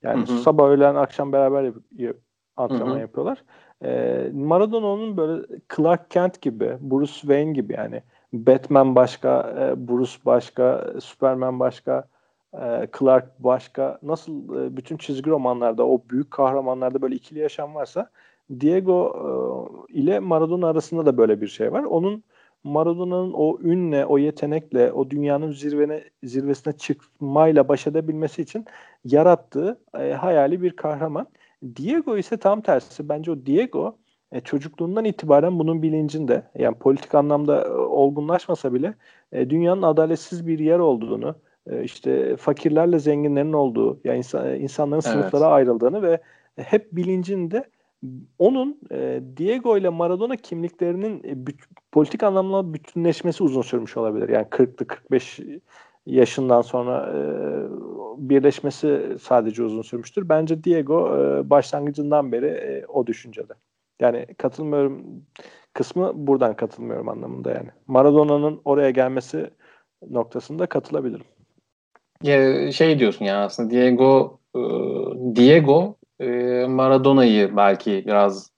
Yani 0.03 0.27
hı 0.27 0.33
hı. 0.33 0.39
sabah 0.39 0.69
öğlen 0.69 0.95
akşam 0.95 1.33
beraber 1.33 1.73
yap- 1.97 2.17
antrenman 2.57 2.93
hı 2.93 2.97
hı. 2.97 3.01
yapıyorlar. 3.01 3.43
E, 3.85 4.31
Maradona'nın 4.33 5.17
böyle 5.17 5.47
Clark 5.77 6.11
Kent 6.11 6.43
gibi, 6.43 6.79
Bruce 6.81 7.13
Wayne 7.13 7.53
gibi 7.53 7.73
yani 7.73 8.03
Batman 8.33 8.95
başka, 8.97 9.55
e, 9.61 9.89
Bruce 9.89 10.13
başka, 10.27 10.93
Superman 11.01 11.61
başka, 11.61 12.09
e, 12.53 12.89
Clark 12.99 13.39
başka. 13.39 13.99
Nasıl 14.03 14.57
e, 14.57 14.77
bütün 14.77 14.97
çizgi 14.97 15.31
romanlarda 15.31 15.87
o 15.87 16.03
büyük 16.11 16.31
kahramanlarda 16.31 17.03
böyle 17.03 17.15
ikili 17.15 17.39
yaşam 17.39 17.75
varsa 17.75 18.11
Diego 18.61 19.13
e, 19.89 19.93
ile 19.93 20.19
Maradona 20.19 20.69
arasında 20.69 21.07
da 21.07 21.17
böyle 21.17 21.41
bir 21.41 21.49
şey 21.49 21.73
var. 21.73 21.83
Onun 21.83 22.25
Maradona'nın 22.69 23.33
o 23.33 23.59
ünle, 23.61 24.07
o 24.07 24.19
yetenekle, 24.19 24.93
o 24.93 25.11
dünyanın 25.11 25.51
zirvene, 25.51 26.05
zirvesine 26.23 26.73
çıkmayla 26.73 27.69
baş 27.69 27.87
edebilmesi 27.87 28.43
için 28.43 28.65
yarattığı 29.05 29.81
e, 29.99 30.13
hayali 30.13 30.63
bir 30.63 30.71
kahraman. 30.71 31.27
Diego 31.77 32.17
ise 32.17 32.37
tam 32.37 32.61
tersi. 32.61 33.09
Bence 33.09 33.31
o 33.31 33.47
Diego 33.47 33.97
e, 34.33 34.41
çocukluğundan 34.41 35.05
itibaren 35.05 35.59
bunun 35.59 35.83
bilincinde. 35.83 36.43
Yani 36.55 36.75
politik 36.75 37.15
anlamda 37.15 37.65
e, 37.65 37.71
olgunlaşmasa 37.71 38.75
bile 38.75 38.95
e, 39.33 39.51
dünyanın 39.51 39.83
adaletsiz 39.83 40.47
bir 40.47 40.59
yer 40.59 40.79
olduğunu, 40.79 41.35
e, 41.67 41.85
işte 41.85 42.37
fakirlerle 42.37 42.99
zenginlerin 42.99 43.53
olduğu, 43.53 44.01
yani 44.05 44.19
insan, 44.19 44.55
insanların 44.55 45.03
evet. 45.05 45.13
sınıflara 45.13 45.47
ayrıldığını 45.47 46.03
ve 46.03 46.21
hep 46.57 46.93
bilincinde 46.93 47.65
onun 48.39 48.81
e, 48.93 49.21
Diego 49.37 49.77
ile 49.77 49.89
Maradona 49.89 50.37
kimliklerinin 50.37 51.23
e, 51.25 51.47
büt, 51.47 51.61
politik 51.93 52.23
anlamda 52.23 52.75
bütünleşmesi 52.75 53.43
uzun 53.43 53.63
sürmüş 53.63 53.97
olabilir. 53.97 54.29
Yani 54.29 54.47
40'lı 54.47 54.87
45 54.87 55.41
yaşından 56.07 56.63
sonra 56.63 57.13
e, 57.15 57.19
birleşmesi 58.19 59.17
sadece 59.23 59.63
uzun 59.63 59.83
sürmüştür. 59.83 60.29
Bence 60.29 60.65
Diego 60.65 61.19
e, 61.19 61.51
başlangıcından 61.51 62.33
beri 62.33 62.47
e, 62.47 62.87
o 62.87 63.07
düşüncede. 63.07 63.53
Yani 64.01 64.27
katılmıyorum 64.39 65.05
kısmı 65.73 66.13
buradan 66.15 66.57
katılmıyorum 66.57 67.09
anlamında 67.09 67.51
yani. 67.51 67.69
Maradona'nın 67.87 68.61
oraya 68.65 68.91
gelmesi 68.91 69.51
noktasında 70.11 70.67
katılabilirim. 70.67 71.27
Ya 72.23 72.73
şey 72.73 72.99
diyorsun 72.99 73.25
ya 73.25 73.45
aslında 73.45 73.71
Diego 73.71 74.39
e, 74.57 74.61
Diego 75.37 75.98
e, 76.21 76.27
Maradona'yı 76.69 77.57
belki 77.57 78.05
biraz 78.07 78.51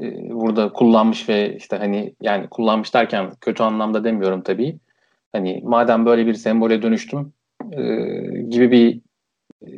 e, 0.00 0.30
burada 0.30 0.72
kullanmış 0.72 1.28
ve 1.28 1.56
işte 1.56 1.76
hani 1.76 2.14
yani 2.20 2.48
kullanmış 2.48 2.94
derken 2.94 3.32
kötü 3.40 3.62
anlamda 3.62 4.04
demiyorum 4.04 4.42
tabii. 4.42 4.78
Hani 5.32 5.60
madem 5.64 6.06
böyle 6.06 6.26
bir 6.26 6.34
sembole 6.34 6.82
dönüştüm 6.82 7.32
e, 7.72 7.82
gibi 8.48 8.70
bir 8.70 9.00
e, 9.62 9.70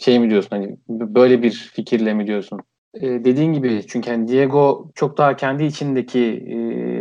şey 0.00 0.18
mi 0.18 0.30
diyorsun 0.30 0.50
hani 0.50 0.76
böyle 0.88 1.42
bir 1.42 1.70
fikirle 1.74 2.14
mi 2.14 2.26
diyorsun? 2.26 2.60
E, 2.94 3.00
dediğin 3.24 3.52
gibi 3.52 3.86
çünkü 3.88 4.10
hani 4.10 4.28
Diego 4.28 4.90
çok 4.94 5.18
daha 5.18 5.36
kendi 5.36 5.64
içindeki 5.64 6.24
e, 6.46 6.56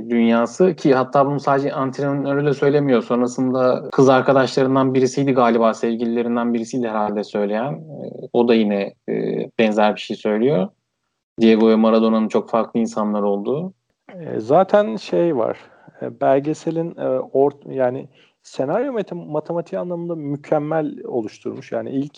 dünyası 0.09 0.75
ki 0.75 0.93
hatta 0.95 1.25
bunu 1.25 1.39
sadece 1.39 1.73
antrenörüyle 1.73 2.53
söylemiyor. 2.53 3.03
Sonrasında 3.03 3.89
kız 3.91 4.09
arkadaşlarından 4.09 4.93
birisiydi 4.93 5.31
galiba 5.31 5.73
sevgililerinden 5.73 6.53
birisiydi 6.53 6.87
herhalde 6.87 7.23
söyleyen. 7.23 7.73
E, 7.73 8.11
o 8.33 8.47
da 8.47 8.53
yine 8.53 8.93
e, 9.09 9.13
benzer 9.59 9.95
bir 9.95 9.99
şey 10.01 10.17
söylüyor. 10.17 10.67
Diego 11.41 11.69
ve 11.69 11.75
Maradona'nın 11.75 12.27
çok 12.27 12.49
farklı 12.49 12.79
insanlar 12.79 13.21
olduğu. 13.21 13.73
E, 14.13 14.39
zaten 14.39 14.95
şey 14.95 15.37
var. 15.37 15.57
E, 16.01 16.21
belgeselin 16.21 16.95
e, 16.97 17.07
or, 17.19 17.51
yani 17.69 18.07
senaryo 18.43 18.93
matematiği 19.13 19.79
anlamında 19.79 20.15
mükemmel 20.15 21.03
oluşturmuş. 21.03 21.71
Yani 21.71 21.89
ilk 21.89 22.17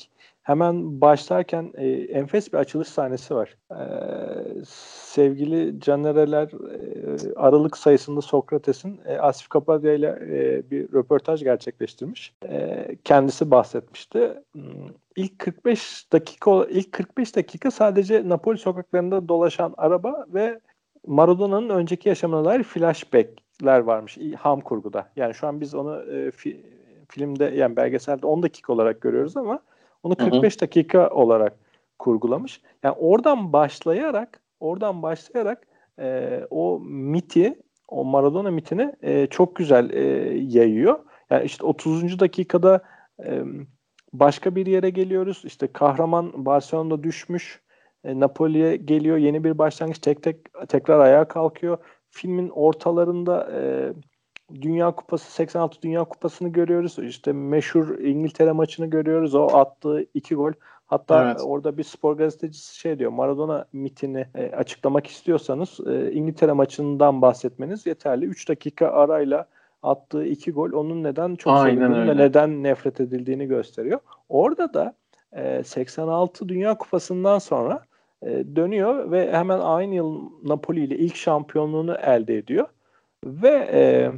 hemen 0.50 1.02
başlarken 1.02 1.72
e, 1.78 1.88
enfes 1.90 2.54
bir 2.54 2.58
açılış 2.58 2.88
sahnesi 2.88 3.36
var. 3.36 3.58
E, 3.72 3.84
sevgili 4.66 5.80
Canereler 5.80 6.48
e, 6.48 7.34
aralık 7.36 7.78
sayısında 7.78 8.22
Sokrates'in 8.22 9.00
e, 9.06 9.18
Asif 9.18 9.50
Kapadya 9.50 9.94
ile 9.94 10.08
e, 10.08 10.72
bir 10.72 10.94
röportaj 10.94 11.44
gerçekleştirmiş. 11.44 12.34
E, 12.50 12.88
kendisi 13.04 13.52
bahsetmişti. 13.52 14.34
Hmm, 14.52 14.64
ilk 15.16 15.40
45 15.40 16.12
dakika 16.14 16.66
ilk 16.70 16.92
45 16.92 17.36
dakika 17.36 17.72
sadece 17.72 18.30
Napoli 18.30 18.58
sokaklarında 18.58 19.28
dolaşan 19.28 19.74
araba 19.78 20.26
ve 20.34 20.60
Maradona'nın 21.08 21.70
önceki 21.70 22.10
yaşamına 22.10 22.46
dair 22.46 22.64
flashbackler 22.64 23.80
varmış 23.80 24.18
ham 24.38 24.62
kurguda. 24.62 25.10
Yani 25.16 25.34
şu 25.34 25.48
an 25.48 25.62
biz 25.62 25.76
onu 25.76 26.14
e, 26.14 26.32
fi, 26.32 26.66
filmde 27.10 27.46
yani 27.46 27.76
belgeselde 27.76 28.26
10 28.26 28.44
dakika 28.44 28.74
olarak 28.74 29.02
görüyoruz 29.02 29.38
ama 29.38 29.60
onu 30.04 30.16
45 30.16 30.54
hı 30.54 30.58
hı. 30.58 30.62
dakika 30.62 31.10
olarak 31.10 31.60
kurgulamış. 32.00 32.62
Yani 32.84 32.96
oradan 33.00 33.54
başlayarak 33.54 34.42
oradan 34.60 35.02
başlayarak 35.02 35.68
e, 36.00 36.40
o 36.50 36.80
miti 36.84 37.62
o 37.88 38.06
Maradona 38.06 38.52
mitini 38.52 38.94
e, 39.02 39.28
çok 39.28 39.56
güzel 39.56 39.90
e, 39.90 40.04
yayıyor. 40.40 41.00
Yani 41.30 41.46
işte 41.46 41.66
30. 41.66 42.20
dakikada 42.20 42.82
e, 43.26 43.44
başka 44.14 44.56
bir 44.56 44.66
yere 44.66 44.90
geliyoruz. 44.90 45.42
İşte 45.46 45.68
kahraman 45.68 46.46
Barcelona'da 46.46 47.04
düşmüş. 47.04 47.62
E, 48.04 48.20
Napoli'ye 48.20 48.76
geliyor. 48.76 49.18
Yeni 49.18 49.44
bir 49.44 49.58
başlangıç. 49.58 50.00
Tek 50.00 50.24
tek 50.24 50.38
tekrar 50.68 51.00
ayağa 51.00 51.28
kalkıyor. 51.28 51.78
Filmin 52.10 52.50
ortalarında 52.50 53.50
e, 53.54 53.94
Dünya 54.62 54.92
Kupası 54.92 55.32
86 55.32 55.82
Dünya 55.82 56.04
Kupası'nı 56.04 56.50
görüyoruz. 56.50 57.00
İşte 57.00 57.34
meşhur 57.34 58.00
İngiltere 58.00 58.52
maçını 58.52 58.86
görüyoruz. 58.86 59.36
O 59.36 59.48
attığı 59.48 60.06
iki 60.14 60.36
gol. 60.36 60.52
Hatta 60.88 61.26
evet. 61.26 61.42
orada 61.44 61.78
bir 61.78 61.84
spor 61.84 62.18
gazetecisi 62.18 62.80
şey 62.80 63.00
diyor. 63.00 63.12
Maradona 63.12 63.66
mitini 63.74 64.26
e, 64.36 64.52
açıklamak 64.52 65.08
istiyorsanız 65.08 65.80
e, 65.88 66.12
İngiltere 66.12 66.52
maçından 66.52 67.22
bahsetmeniz 67.22 67.86
yeterli. 67.86 68.26
3 68.26 68.50
dakika 68.50 68.88
arayla 68.88 69.48
attığı 69.84 70.26
iki 70.26 70.52
gol 70.52 70.72
onun 70.72 71.04
neden 71.04 71.36
çok 71.36 71.60
sevildiğini 71.60 72.08
ve 72.08 72.18
neden 72.18 72.64
nefret 72.64 73.02
edildiğini 73.02 73.46
gösteriyor. 73.46 74.00
Orada 74.30 74.74
da 74.74 74.94
e, 75.34 75.64
86 75.64 76.50
Dünya 76.50 76.78
Kupası'ndan 76.78 77.40
sonra 77.40 77.86
e, 78.22 78.56
dönüyor 78.56 79.12
ve 79.12 79.32
hemen 79.32 79.60
aynı 79.60 79.96
yıl 79.96 80.30
Napoli 80.44 80.84
ile 80.84 80.98
ilk 80.98 81.16
şampiyonluğunu 81.16 81.96
elde 81.96 82.38
ediyor. 82.38 82.68
Ve 83.26 83.70
e, 83.74 84.12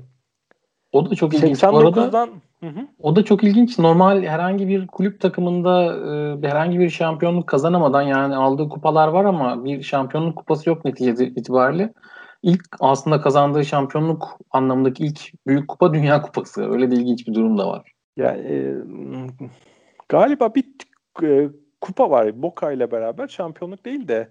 o 0.92 1.10
da 1.10 1.16
çok 1.16 1.34
ilginç. 1.34 1.64
89'dan 1.64 2.30
Hı 2.64 2.68
hı. 2.68 2.88
O 3.00 3.16
da 3.16 3.26
çok 3.26 3.44
ilginç. 3.44 3.80
Normal 3.80 4.24
herhangi 4.24 4.68
bir 4.68 4.88
kulüp 4.88 5.20
takımında 5.20 5.86
e, 6.44 6.48
herhangi 6.48 6.80
bir 6.80 6.90
şampiyonluk 6.90 7.48
kazanamadan 7.48 8.02
yani 8.02 8.36
aldığı 8.36 8.70
kupalar 8.70 9.08
var 9.08 9.26
ama 9.26 9.66
bir 9.66 9.84
şampiyonluk 9.84 10.36
kupası 10.36 10.70
yok 10.70 10.86
neticede 10.86 11.26
itibariyle. 11.26 11.94
İlk 12.44 12.66
aslında 12.80 13.22
kazandığı 13.22 13.66
şampiyonluk 13.66 14.40
anlamındaki 14.52 15.06
ilk 15.06 15.48
büyük 15.48 15.68
kupa 15.68 15.94
Dünya 15.94 16.22
Kupası. 16.22 16.72
Öyle 16.72 16.92
de 16.92 16.96
ilginç 16.96 17.28
bir 17.28 17.34
durum 17.34 17.58
da 17.58 17.68
var. 17.68 17.92
Yani 18.18 18.40
e, 18.40 18.76
galiba 20.10 20.56
bir 20.56 20.66
e, 21.24 21.50
kupa 21.82 22.10
var 22.10 22.42
Boca 22.42 22.72
ile 22.72 22.92
beraber 22.92 23.28
şampiyonluk 23.28 23.86
değil 23.86 24.08
de 24.08 24.30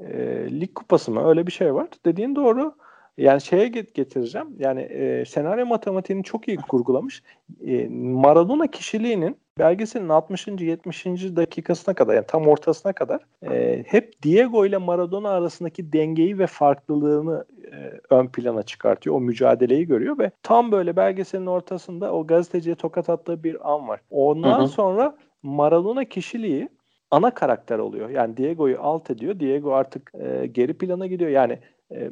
e, 0.00 0.14
lig 0.60 0.74
kupası 0.74 1.10
mı 1.10 1.28
öyle 1.28 1.46
bir 1.46 1.52
şey 1.52 1.74
var. 1.74 1.88
Dediğin 2.06 2.36
doğru. 2.36 2.74
Yani 3.20 3.40
şeye 3.40 3.68
getireceğim. 3.68 4.48
Yani 4.58 4.80
e, 4.80 5.24
senaryo 5.24 5.66
matematiğini 5.66 6.24
çok 6.24 6.48
iyi 6.48 6.56
kurgulamış. 6.56 7.22
E, 7.66 7.88
Maradona 7.88 8.66
kişiliğinin 8.66 9.36
belgeselin 9.58 10.08
60. 10.08 10.46
70. 10.46 11.06
dakikasına 11.06 11.94
kadar 11.94 12.14
yani 12.14 12.26
tam 12.28 12.46
ortasına 12.46 12.92
kadar 12.92 13.20
e, 13.50 13.84
hep 13.86 14.22
Diego 14.22 14.66
ile 14.66 14.76
Maradona 14.76 15.30
arasındaki 15.30 15.92
dengeyi 15.92 16.38
ve 16.38 16.46
farklılığını 16.46 17.44
e, 17.72 17.76
ön 18.14 18.26
plana 18.26 18.62
çıkartıyor. 18.62 19.16
O 19.16 19.20
mücadeleyi 19.20 19.86
görüyor 19.86 20.18
ve 20.18 20.30
tam 20.42 20.72
böyle 20.72 20.96
belgeselin 20.96 21.46
ortasında 21.46 22.12
o 22.12 22.26
gazeteciye 22.26 22.74
tokat 22.74 23.10
attığı 23.10 23.44
bir 23.44 23.72
an 23.72 23.88
var. 23.88 24.00
Ondan 24.10 24.58
hı 24.58 24.62
hı. 24.62 24.68
sonra 24.68 25.16
Maradona 25.42 26.04
kişiliği 26.04 26.68
ana 27.10 27.34
karakter 27.34 27.78
oluyor. 27.78 28.10
Yani 28.10 28.36
Diego'yu 28.36 28.80
alt 28.80 29.10
ediyor. 29.10 29.40
Diego 29.40 29.72
artık 29.72 30.12
e, 30.14 30.46
geri 30.46 30.74
plana 30.74 31.06
gidiyor. 31.06 31.30
Yani 31.30 31.58
e, 31.92 32.10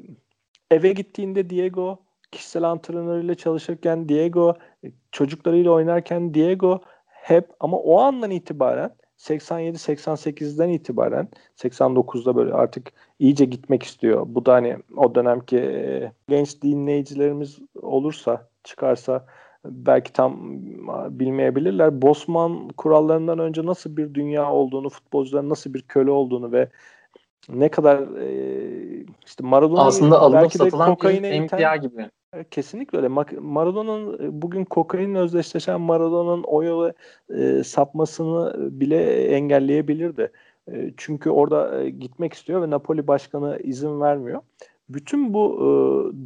eve 0.70 0.92
gittiğinde 0.92 1.50
Diego 1.50 1.98
kişisel 2.32 2.62
antrenörüyle 2.62 3.34
çalışırken 3.34 4.08
Diego, 4.08 4.54
çocuklarıyla 5.12 5.70
oynarken 5.70 6.34
Diego 6.34 6.80
hep 7.06 7.50
ama 7.60 7.76
o 7.76 7.98
andan 7.98 8.30
itibaren 8.30 8.90
87-88'den 9.18 10.68
itibaren 10.68 11.28
89'da 11.56 12.36
böyle 12.36 12.52
artık 12.54 12.92
iyice 13.18 13.44
gitmek 13.44 13.82
istiyor. 13.82 14.26
Bu 14.28 14.46
da 14.46 14.52
hani 14.52 14.76
o 14.96 15.14
dönemki 15.14 15.58
e, 15.58 16.12
genç 16.28 16.62
dinleyicilerimiz 16.62 17.58
olursa 17.82 18.48
çıkarsa 18.64 19.26
belki 19.64 20.12
tam 20.12 20.38
bilmeyebilirler. 21.10 22.02
Bosman 22.02 22.68
kurallarından 22.68 23.38
önce 23.38 23.66
nasıl 23.66 23.96
bir 23.96 24.14
dünya 24.14 24.52
olduğunu, 24.52 24.88
futbolcuların 24.88 25.50
nasıl 25.50 25.74
bir 25.74 25.82
köle 25.82 26.10
olduğunu 26.10 26.52
ve 26.52 26.68
ne 27.48 27.68
kadar 27.68 27.98
e, 27.98 29.04
işte 29.26 29.44
Maradona 29.44 29.84
aslında 29.84 30.20
alınıp 30.20 30.52
satılan 30.52 30.96
bir 31.02 31.22
emtia 31.22 31.76
gibi. 31.76 32.10
Kesinlikle 32.50 32.98
öyle. 32.98 33.08
Maradona'nın 33.40 34.24
e, 34.24 34.42
bugün 34.42 34.64
kokainle 34.64 35.18
özdeşleşen 35.18 35.80
Maradona'nın 35.80 36.42
o 36.42 36.62
yola 36.62 36.92
e, 37.34 37.64
sapmasını 37.64 38.54
bile 38.80 39.24
engelleyebilirdi. 39.24 40.32
E, 40.72 40.92
çünkü 40.96 41.30
orada 41.30 41.82
e, 41.82 41.90
gitmek 41.90 42.32
istiyor 42.32 42.62
ve 42.62 42.70
Napoli 42.70 43.06
başkanı 43.06 43.58
izin 43.62 44.00
vermiyor. 44.00 44.42
Bütün 44.88 45.34
bu 45.34 45.56
e, 45.56 45.66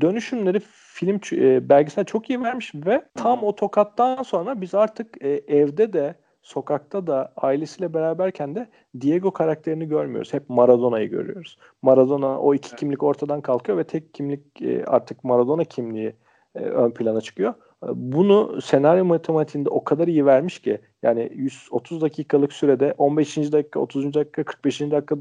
dönüşümleri 0.01 0.61
film 0.95 1.21
e, 1.33 1.69
belgesel 1.69 2.05
çok 2.05 2.31
iyi 2.31 2.43
vermiş 2.43 2.75
ve 2.75 3.03
tam 3.15 3.43
o 3.43 3.55
tokattan 3.55 4.23
sonra 4.23 4.61
biz 4.61 4.75
artık 4.75 5.23
e, 5.25 5.29
evde 5.31 5.93
de 5.93 6.15
sokakta 6.43 7.07
da 7.07 7.33
ailesiyle 7.37 7.95
beraberken 7.95 8.55
de 8.55 8.69
Diego 9.01 9.31
karakterini 9.31 9.89
görmüyoruz. 9.89 10.33
Hep 10.33 10.49
Maradona'yı 10.49 11.11
görüyoruz. 11.11 11.59
Maradona 11.83 12.41
o 12.41 12.55
iki 12.55 12.77
kimlik 12.77 13.03
ortadan 13.03 13.41
kalkıyor 13.41 13.79
ve 13.79 13.85
tek 13.85 14.15
kimlik 14.15 14.63
e, 14.63 14.85
artık 14.85 15.25
Maradona 15.25 15.65
kimliği 15.65 16.17
e, 16.55 16.59
ön 16.61 16.91
plana 16.91 17.21
çıkıyor. 17.21 17.55
E, 17.85 17.87
bunu 17.95 18.61
senaryo 18.63 19.05
matematiğinde 19.05 19.69
o 19.69 19.85
kadar 19.85 20.09
iyi 20.09 20.27
vermiş 20.27 20.59
ki 20.59 20.81
yani 21.03 21.31
130 21.35 22.01
dakikalık 22.01 22.53
sürede 22.53 22.95
15. 22.99 23.37
dakika, 23.37 23.81
30. 23.81 24.15
dakika, 24.15 24.45
45. 24.45 24.81
dakika 24.81 25.17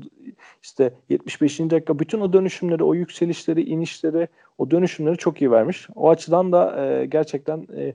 işte 0.64 0.94
75. 1.10 1.60
dakika 1.60 2.00
bütün 2.00 2.22
o 2.22 2.34
dönüşümleri, 2.34 2.84
o 2.84 2.94
yükselişleri, 2.94 3.62
inişleri, 3.62 4.28
o 4.58 4.72
dönüşümleri 4.72 5.18
çok 5.18 5.42
iyi 5.42 5.52
vermiş. 5.52 5.88
O 5.96 6.10
açıdan 6.10 6.52
da 6.52 6.86
e, 6.86 7.06
gerçekten 7.06 7.68
e, 7.78 7.94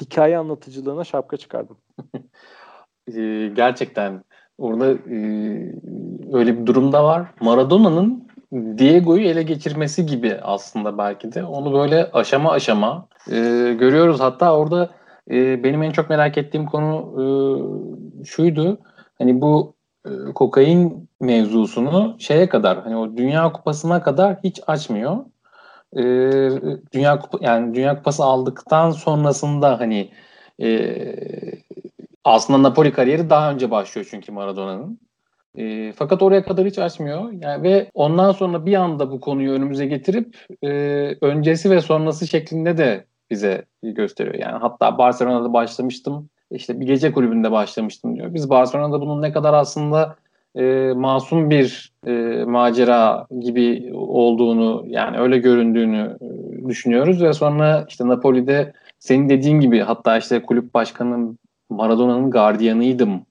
hikaye 0.00 0.38
anlatıcılığına 0.38 1.04
şapka 1.04 1.36
çıkardım. 1.36 1.76
e, 3.08 3.48
gerçekten 3.48 4.24
orada 4.58 4.90
e, 4.90 5.18
öyle 6.32 6.60
bir 6.60 6.66
durumda 6.66 7.04
var. 7.04 7.26
Maradona'nın 7.40 8.28
Diego'yu 8.52 9.22
ele 9.22 9.42
geçirmesi 9.42 10.06
gibi 10.06 10.38
aslında 10.42 10.98
belki 10.98 11.32
de. 11.32 11.44
Onu 11.44 11.72
böyle 11.72 12.10
aşama 12.12 12.50
aşama 12.52 13.08
e, 13.30 13.36
görüyoruz. 13.78 14.20
Hatta 14.20 14.56
orada 14.56 14.90
e, 15.30 15.64
benim 15.64 15.82
en 15.82 15.90
çok 15.90 16.10
merak 16.10 16.38
ettiğim 16.38 16.66
konu 16.66 17.14
e, 17.20 17.24
şuydu. 18.24 18.78
Hani 19.18 19.40
bu 19.40 19.74
e, 20.06 20.10
kokain 20.34 21.08
mevzusunu 21.20 22.16
şeye 22.18 22.48
kadar 22.48 22.82
hani 22.82 22.96
o 22.96 23.16
Dünya 23.16 23.52
Kupası'na 23.52 24.02
kadar 24.02 24.36
hiç 24.44 24.60
açmıyor. 24.66 25.16
E, 25.96 26.02
Dünya 26.92 27.18
Kupa 27.18 27.38
yani 27.40 27.74
Dünya 27.74 27.96
Kupası 27.96 28.24
aldıktan 28.24 28.90
sonrasında 28.90 29.80
hani 29.80 30.10
e, 30.62 30.68
aslında 32.24 32.62
Napoli 32.62 32.92
kariyeri 32.92 33.30
daha 33.30 33.50
önce 33.50 33.70
başlıyor 33.70 34.06
çünkü 34.10 34.32
Maradona'nın. 34.32 35.00
E, 35.58 35.92
fakat 35.92 36.22
oraya 36.22 36.44
kadar 36.44 36.66
hiç 36.66 36.78
açmıyor. 36.78 37.32
Yani 37.32 37.62
ve 37.62 37.90
ondan 37.94 38.32
sonra 38.32 38.66
bir 38.66 38.74
anda 38.74 39.10
bu 39.10 39.20
konuyu 39.20 39.52
önümüze 39.52 39.86
getirip 39.86 40.36
e, 40.62 40.68
öncesi 41.20 41.70
ve 41.70 41.80
sonrası 41.80 42.26
şeklinde 42.26 42.78
de 42.78 43.04
bize 43.30 43.64
gösteriyor. 43.82 44.34
Yani 44.34 44.58
hatta 44.58 44.98
Barcelona'da 44.98 45.52
başlamıştım. 45.52 46.28
İşte 46.50 46.80
bir 46.80 46.86
gece 46.86 47.12
kulübünde 47.12 47.52
başlamıştım 47.52 48.16
diyor. 48.16 48.34
Biz 48.34 48.50
Barcelona'da 48.50 49.00
bunun 49.00 49.22
ne 49.22 49.32
kadar 49.32 49.54
aslında 49.54 50.16
e, 50.56 50.92
masum 50.96 51.50
bir 51.50 51.92
e, 52.06 52.12
macera 52.44 53.26
gibi 53.40 53.90
olduğunu 53.94 54.84
yani 54.86 55.18
öyle 55.18 55.38
göründüğünü 55.38 56.18
e, 56.20 56.68
düşünüyoruz 56.68 57.22
ve 57.22 57.32
sonra 57.32 57.84
işte 57.88 58.08
Napoli'de 58.08 58.72
senin 58.98 59.28
dediğin 59.28 59.60
gibi 59.60 59.80
hatta 59.80 60.18
işte 60.18 60.42
kulüp 60.42 60.74
başkanının 60.74 61.38
Maradona'nın 61.72 62.30
gardiyanıydım 62.30 63.26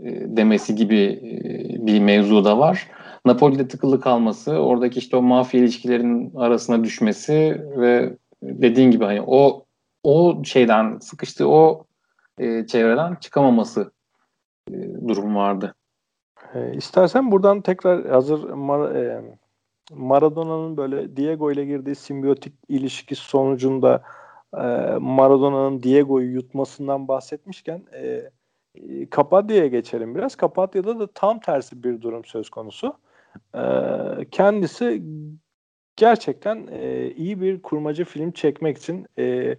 e, 0.00 0.36
demesi 0.36 0.74
gibi 0.74 1.02
e, 1.02 1.86
bir 1.86 2.00
mevzu 2.00 2.44
da 2.44 2.58
var. 2.58 2.88
Napoli'de 3.24 3.68
tıkılı 3.68 4.00
kalması, 4.00 4.52
oradaki 4.52 4.98
işte 4.98 5.16
o 5.16 5.22
mafya 5.22 5.60
ilişkilerinin 5.60 6.34
arasına 6.34 6.84
düşmesi 6.84 7.62
ve 7.76 8.16
dediğin 8.42 8.90
gibi 8.90 9.04
hani 9.04 9.22
o 9.26 9.66
o 10.02 10.44
şeyden 10.44 10.98
sıkıştığı 10.98 11.48
o 11.48 11.84
e, 12.38 12.66
çevreden 12.66 13.14
çıkamaması 13.14 13.92
e, 14.70 14.74
durum 15.08 15.36
vardı. 15.36 15.74
E, 16.54 16.74
istersen 16.74 17.30
buradan 17.30 17.60
tekrar 17.60 18.06
hazır 18.06 18.38
Mar- 18.38 18.98
e, 18.98 19.36
Maradona'nın 19.94 20.76
böyle 20.76 21.16
Diego 21.16 21.52
ile 21.52 21.64
girdiği 21.64 21.94
simbiyotik 21.94 22.54
ilişki 22.68 23.14
sonucunda 23.14 24.02
Maradona'nın 25.00 25.82
Diego'yu 25.82 26.32
yutmasından 26.32 27.08
bahsetmişken 27.08 27.82
e, 27.94 28.30
Kapadya'ya 29.10 29.66
geçelim 29.66 30.14
biraz. 30.14 30.36
Kapadya'da 30.36 30.98
da 31.00 31.06
tam 31.06 31.40
tersi 31.40 31.82
bir 31.82 32.00
durum 32.00 32.24
söz 32.24 32.50
konusu. 32.50 32.98
E, 33.54 33.60
kendisi 34.30 35.02
gerçekten 35.96 36.68
e, 36.70 37.10
iyi 37.10 37.40
bir 37.40 37.62
kurmaca 37.62 38.04
film 38.04 38.30
çekmek 38.30 38.78
için 38.78 39.06
e, 39.18 39.56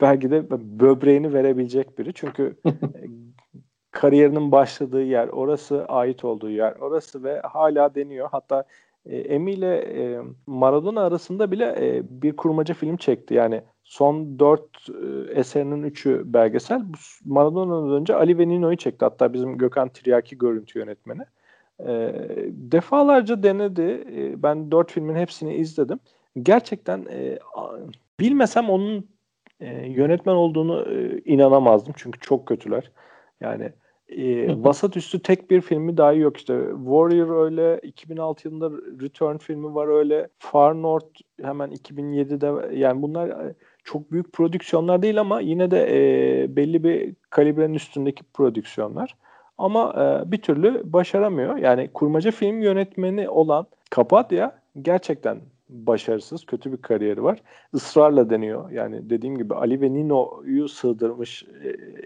belki 0.00 0.30
de 0.30 0.50
böbreğini 0.80 1.32
verebilecek 1.32 1.98
biri. 1.98 2.14
Çünkü 2.14 2.56
kariyerinin 3.90 4.52
başladığı 4.52 5.02
yer, 5.02 5.28
orası 5.28 5.84
ait 5.84 6.24
olduğu 6.24 6.50
yer, 6.50 6.72
orası 6.72 7.24
ve 7.24 7.40
hala 7.40 7.94
deniyor. 7.94 8.28
Hatta 8.32 8.64
e, 9.06 9.16
Emi 9.16 9.52
ile 9.52 9.76
e, 9.76 10.20
Maradona 10.46 11.00
arasında 11.00 11.50
bile 11.50 11.64
e, 11.80 12.02
bir 12.22 12.36
kurmaca 12.36 12.74
film 12.74 12.96
çekti. 12.96 13.34
Yani 13.34 13.62
son 13.84 14.38
dört 14.38 14.88
e, 14.88 15.40
eserinin 15.40 15.82
üçü 15.82 16.22
belgesel. 16.24 16.82
Maradona'dan 17.24 17.92
önce 17.92 18.14
Ali 18.14 18.38
ve 18.38 18.48
Nino'yu 18.48 18.76
çekti. 18.76 19.04
Hatta 19.04 19.32
bizim 19.32 19.58
Gökhan 19.58 19.88
Tiryaki 19.88 20.38
görüntü 20.38 20.78
yönetmeni. 20.78 21.22
E, 21.80 22.14
defalarca 22.48 23.42
denedi. 23.42 24.04
E, 24.16 24.42
ben 24.42 24.70
dört 24.70 24.92
filmin 24.92 25.14
hepsini 25.14 25.54
izledim. 25.54 26.00
Gerçekten 26.42 27.06
e, 27.10 27.38
bilmesem 28.20 28.70
onun 28.70 29.08
e, 29.60 29.86
yönetmen 29.86 30.34
olduğunu 30.34 30.86
e, 30.88 31.20
inanamazdım. 31.24 31.94
Çünkü 31.96 32.20
çok 32.20 32.46
kötüler. 32.46 32.90
Yani 33.40 33.72
e, 34.08 34.48
vasat 34.64 34.96
üstü 34.96 35.22
tek 35.22 35.50
bir 35.50 35.60
filmi 35.60 35.96
dahi 35.96 36.18
yok 36.18 36.36
işte. 36.36 36.60
Warrior 36.76 37.44
öyle, 37.44 37.80
2006 37.82 38.48
yılında 38.48 38.70
Return 39.02 39.36
filmi 39.36 39.74
var 39.74 39.88
öyle. 39.88 40.28
Far 40.38 40.82
North 40.82 41.20
hemen 41.42 41.70
2007'de 41.70 42.76
yani 42.76 43.02
bunlar 43.02 43.52
çok 43.84 44.12
büyük 44.12 44.32
prodüksiyonlar 44.32 45.02
değil 45.02 45.20
ama 45.20 45.40
yine 45.40 45.70
de 45.70 45.86
e, 45.90 46.56
belli 46.56 46.84
bir 46.84 47.14
kalibrenin 47.30 47.74
üstündeki 47.74 48.24
prodüksiyonlar. 48.24 49.16
Ama 49.58 49.92
e, 49.92 50.32
bir 50.32 50.42
türlü 50.42 50.82
başaramıyor. 50.84 51.56
Yani 51.56 51.90
kurmaca 51.94 52.30
film 52.30 52.62
yönetmeni 52.62 53.28
olan 53.28 53.66
Kapatya 53.90 54.58
gerçekten 54.82 55.40
başarısız, 55.68 56.46
kötü 56.46 56.72
bir 56.72 56.76
kariyeri 56.76 57.22
var. 57.22 57.42
Israrla 57.74 58.30
deniyor. 58.30 58.70
Yani 58.70 59.10
dediğim 59.10 59.38
gibi 59.38 59.54
Ali 59.54 59.80
ve 59.80 59.92
Nino'yu 59.94 60.68
sığdırmış 60.68 61.44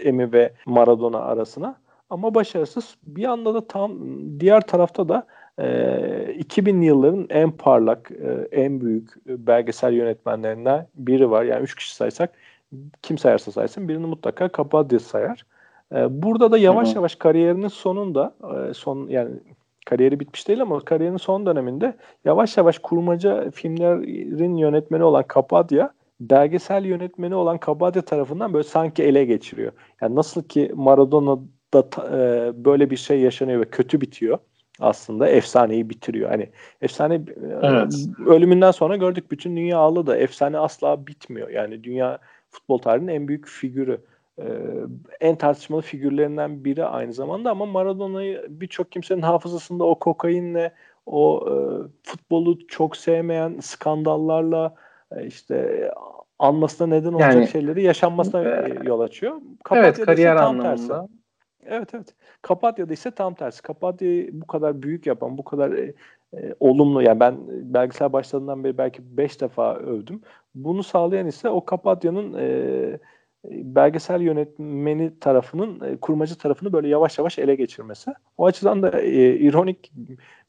Emi 0.04 0.32
ve 0.32 0.52
Maradona 0.66 1.18
arasına. 1.18 1.76
Ama 2.10 2.34
başarısız. 2.34 2.96
Bir 3.06 3.24
anda 3.24 3.54
da 3.54 3.66
tam 3.66 3.98
diğer 4.40 4.60
tarafta 4.60 5.08
da 5.08 5.26
e, 5.58 5.64
2000'li 6.38 6.84
yılların 6.84 7.26
en 7.30 7.50
parlak, 7.50 8.10
e, 8.10 8.56
en 8.62 8.80
büyük 8.80 9.26
belgesel 9.26 9.92
yönetmenlerinden 9.92 10.86
biri 10.94 11.30
var. 11.30 11.44
Yani 11.44 11.62
üç 11.62 11.74
kişi 11.74 11.94
saysak 11.94 12.32
kim 13.02 13.18
sayarsa 13.18 13.52
saysın 13.52 13.88
birini 13.88 14.06
mutlaka 14.06 14.48
Kapadya 14.48 14.98
sayar. 14.98 15.46
E, 15.94 16.22
burada 16.22 16.52
da 16.52 16.58
yavaş 16.58 16.94
yavaş 16.94 17.14
kariyerinin 17.14 17.68
sonunda 17.68 18.34
e, 18.70 18.74
son 18.74 19.08
yani 19.08 19.30
kariyeri 19.86 20.20
bitmiş 20.20 20.48
değil 20.48 20.62
ama 20.62 20.80
kariyerinin 20.80 21.18
son 21.18 21.46
döneminde 21.46 21.96
yavaş 22.24 22.56
yavaş 22.56 22.78
kurmaca 22.78 23.50
filmlerin 23.50 24.56
yönetmeni 24.56 25.04
olan 25.04 25.22
Kapadya 25.22 25.90
belgesel 26.20 26.84
yönetmeni 26.84 27.34
olan 27.34 27.58
Kapadya 27.58 28.02
tarafından 28.02 28.52
böyle 28.52 28.64
sanki 28.64 29.02
ele 29.02 29.24
geçiriyor. 29.24 29.72
Yani 30.00 30.14
nasıl 30.14 30.42
ki 30.42 30.72
Maradona'da 30.74 31.84
e, 32.12 32.52
böyle 32.64 32.90
bir 32.90 32.96
şey 32.96 33.20
yaşanıyor 33.20 33.60
ve 33.60 33.64
kötü 33.64 34.00
bitiyor 34.00 34.38
aslında 34.80 35.28
efsaneyi 35.28 35.90
bitiriyor. 35.90 36.30
Hani 36.30 36.48
efsane 36.82 37.14
e, 37.14 37.20
evet. 37.62 37.94
ölümünden 38.26 38.70
sonra 38.70 38.96
gördük 38.96 39.30
bütün 39.30 39.56
dünya 39.56 39.78
ağladı. 39.78 40.16
Efsane 40.16 40.58
asla 40.58 41.06
bitmiyor. 41.06 41.48
Yani 41.48 41.84
dünya 41.84 42.18
futbol 42.50 42.78
tarihinin 42.78 43.12
en 43.12 43.28
büyük 43.28 43.48
figürü. 43.48 44.00
Ee, 44.38 44.44
en 45.20 45.36
tartışmalı 45.36 45.82
figürlerinden 45.82 46.64
biri 46.64 46.84
aynı 46.84 47.12
zamanda 47.12 47.50
ama 47.50 47.66
Maradona'yı 47.66 48.46
birçok 48.48 48.92
kimsenin 48.92 49.22
hafızasında 49.22 49.84
o 49.84 49.98
kokainle 49.98 50.72
o 51.06 51.46
e, 51.48 51.54
futbolu 52.02 52.66
çok 52.66 52.96
sevmeyen 52.96 53.58
skandallarla 53.60 54.74
e, 55.16 55.26
işte 55.26 55.90
anmasına 56.38 56.86
neden 56.86 57.12
olacak 57.12 57.34
yani, 57.34 57.48
şeyleri 57.48 57.82
yaşanmasına 57.82 58.42
e, 58.42 58.78
yol 58.82 59.00
açıyor. 59.00 59.40
Kapatya'da 59.64 59.96
evet 59.96 60.06
kariyer 60.06 60.36
anlamında. 60.36 60.76
Tersi. 60.76 60.92
Evet 61.68 61.94
evet. 61.94 62.14
Kapatya'da 62.42 62.92
ise 62.92 63.10
tam 63.10 63.34
tersi. 63.34 63.62
Kapatya'yı 63.62 64.40
bu 64.40 64.46
kadar 64.46 64.82
büyük 64.82 65.06
yapan, 65.06 65.38
bu 65.38 65.44
kadar 65.44 65.72
e, 65.72 65.94
e, 66.34 66.54
olumlu 66.60 67.02
yani 67.02 67.20
ben 67.20 67.36
belgesel 67.48 68.12
başladığından 68.12 68.64
beri 68.64 68.78
belki 68.78 69.16
5 69.16 69.40
defa 69.40 69.74
övdüm. 69.74 70.20
Bunu 70.54 70.82
sağlayan 70.82 71.26
ise 71.26 71.48
o 71.48 71.64
Kapatya'nın 71.64 72.34
e, 72.38 72.98
belgesel 73.50 74.20
yönetmeni 74.20 75.18
tarafının 75.20 75.80
e, 75.80 75.96
kurmacı 75.96 76.38
tarafını 76.38 76.72
böyle 76.72 76.88
yavaş 76.88 77.18
yavaş 77.18 77.38
ele 77.38 77.54
geçirmesi. 77.54 78.14
O 78.36 78.46
açıdan 78.46 78.82
da 78.82 79.00
e, 79.00 79.36
ironik 79.36 79.92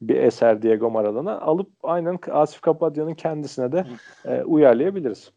bir 0.01 0.15
eser 0.15 0.61
Diego 0.61 0.91
Maradona. 0.91 1.39
Alıp 1.41 1.69
aynen 1.83 2.19
Asif 2.31 2.61
Kapadya'nın 2.61 3.13
kendisine 3.13 3.71
de 3.71 3.85
e, 4.25 4.43
uyarlayabiliriz. 4.43 5.31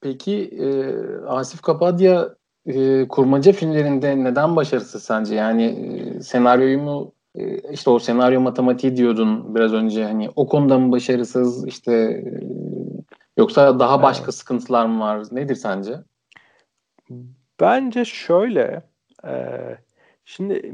Peki 0.00 0.48
e, 0.48 0.96
Asif 1.26 1.62
Kapadya 1.62 2.34
e, 2.66 3.08
kurmaca 3.08 3.52
filmlerinde 3.52 4.24
neden 4.24 4.56
başarısız 4.56 5.02
sence? 5.02 5.34
Yani 5.34 5.64
e, 5.64 6.20
senaryoyu 6.20 6.78
mu 6.78 7.12
e, 7.34 7.72
işte 7.72 7.90
o 7.90 7.98
senaryo 7.98 8.40
matematiği 8.40 8.96
diyordun 8.96 9.54
biraz 9.54 9.72
önce 9.72 10.04
hani 10.04 10.30
o 10.36 10.48
konuda 10.48 10.78
mı 10.78 10.92
başarısız 10.92 11.66
işte 11.66 11.92
e, 11.92 12.22
yoksa 13.36 13.78
daha 13.78 14.02
başka 14.02 14.24
evet. 14.24 14.34
sıkıntılar 14.34 14.86
mı 14.86 15.00
var? 15.00 15.22
Nedir 15.32 15.54
sence? 15.54 15.92
Bence 17.60 18.04
şöyle 18.04 18.82
e, 19.26 19.34
şimdi 20.24 20.72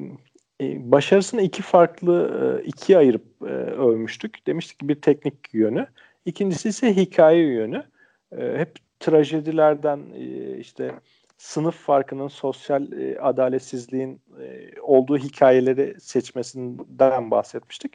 e, 0.61 0.93
başarısını 0.93 1.43
iki 1.43 1.63
farklı 1.63 2.31
e, 2.63 2.67
ikiye 2.67 2.99
ayırıp 2.99 3.25
e, 3.43 3.53
övmüştük. 3.55 4.47
Demiştik 4.47 4.79
ki 4.79 4.89
bir 4.89 5.01
teknik 5.01 5.55
yönü. 5.55 5.87
İkincisi 6.25 6.69
ise 6.69 6.97
hikaye 6.97 7.53
yönü. 7.53 7.85
E, 8.33 8.59
hep 8.59 8.77
trajedilerden 9.01 10.01
e, 10.15 10.57
işte 10.59 10.95
sınıf 11.39 11.77
farkının, 11.77 12.29
sosyal 12.29 12.93
e, 12.93 13.21
adaletsizliğin 13.21 14.21
e, 14.41 14.81
olduğu 14.81 15.19
hikayeleri 15.19 16.01
seçmesinden 16.01 17.31
bahsetmiştik. 17.31 17.95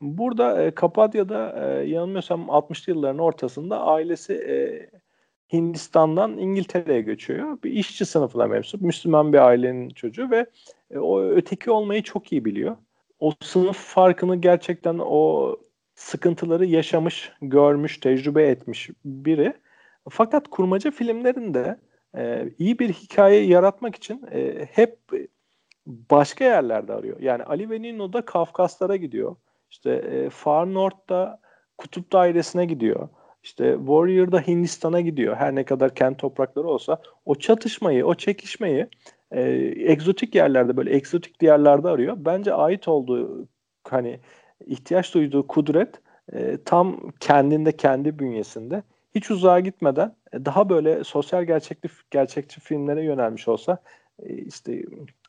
Burada 0.00 0.62
e, 0.62 0.70
Kapadya'da 0.70 1.54
e, 1.58 1.88
yanılmıyorsam 1.88 2.40
60'lı 2.40 2.92
yılların 2.92 3.18
ortasında 3.18 3.80
ailesi 3.80 4.34
e, 4.34 4.56
Hindistan'dan 5.52 6.38
İngiltere'ye 6.38 7.00
göçüyor. 7.00 7.58
Bir 7.64 7.70
işçi 7.70 8.06
sınıfına 8.06 8.46
mensup, 8.46 8.80
Müslüman 8.80 9.32
bir 9.32 9.38
ailenin 9.38 9.88
çocuğu 9.88 10.30
ve 10.30 10.46
e, 10.90 10.98
o 10.98 11.22
öteki 11.22 11.70
olmayı 11.70 12.02
çok 12.02 12.32
iyi 12.32 12.44
biliyor. 12.44 12.76
O 13.20 13.32
sınıf 13.40 13.76
farkını 13.76 14.36
gerçekten 14.36 14.98
o 14.98 15.56
sıkıntıları 15.94 16.64
yaşamış, 16.64 17.32
görmüş, 17.42 17.98
tecrübe 17.98 18.42
etmiş 18.42 18.90
biri. 19.04 19.54
Fakat 20.10 20.48
kurmaca 20.48 20.90
filmlerinde 20.90 21.78
e, 22.16 22.48
iyi 22.58 22.78
bir 22.78 22.92
hikaye 22.92 23.46
yaratmak 23.46 23.96
için 23.96 24.22
e, 24.32 24.68
hep 24.72 24.98
başka 25.86 26.44
yerlerde 26.44 26.92
arıyor. 26.92 27.20
Yani 27.20 27.42
Ali 27.42 27.70
Venino 27.70 28.12
da 28.12 28.24
Kafkaslara 28.24 28.96
gidiyor. 28.96 29.36
İşte 29.70 29.90
e, 29.90 30.30
Far 30.30 30.74
North'ta 30.74 31.40
Kutup 31.78 32.12
Dairesi'ne 32.12 32.64
gidiyor. 32.64 33.08
İşte 33.42 33.74
Warrior'da 33.78 34.40
Hindistan'a 34.40 35.00
gidiyor. 35.00 35.36
Her 35.36 35.54
ne 35.54 35.64
kadar 35.64 35.94
kendi 35.94 36.16
toprakları 36.16 36.66
olsa 36.66 36.98
o 37.24 37.34
çatışmayı, 37.34 38.06
o 38.06 38.14
çekişmeyi 38.14 38.86
e, 39.30 39.42
egzotik 39.92 40.34
yerlerde 40.34 40.76
böyle 40.76 40.94
egzotik 40.94 41.40
diyarlarda 41.40 41.90
arıyor. 41.90 42.16
Bence 42.18 42.54
ait 42.54 42.88
olduğu 42.88 43.48
hani 43.88 44.20
ihtiyaç 44.66 45.14
duyduğu 45.14 45.46
kudret 45.46 46.00
e, 46.32 46.58
tam 46.64 47.10
kendinde 47.20 47.72
kendi 47.72 48.18
bünyesinde 48.18 48.82
hiç 49.14 49.30
uzağa 49.30 49.60
gitmeden 49.60 50.14
daha 50.44 50.68
böyle 50.68 51.04
sosyal 51.04 51.44
gerçekli 51.44 51.88
gerçekçi 52.10 52.60
filmlere 52.60 53.04
yönelmiş 53.04 53.48
olsa 53.48 53.78
e, 54.22 54.34
işte 54.34 54.82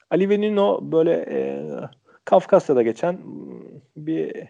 Ali 0.10 0.30
Venino 0.30 0.80
böyle 0.82 1.12
e, 1.30 1.64
Kafkasya'da 2.26 2.82
geçen 2.82 3.20
bir 3.98 4.48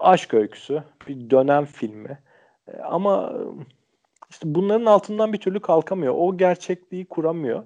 aşk 0.00 0.34
öyküsü, 0.34 0.82
bir 1.08 1.30
dönem 1.30 1.64
filmi. 1.64 2.18
E, 2.68 2.78
ama 2.78 3.32
işte 4.30 4.54
bunların 4.54 4.86
altından 4.86 5.32
bir 5.32 5.38
türlü 5.38 5.60
kalkamıyor. 5.60 6.14
O 6.16 6.36
gerçekliği 6.36 7.04
kuramıyor. 7.04 7.62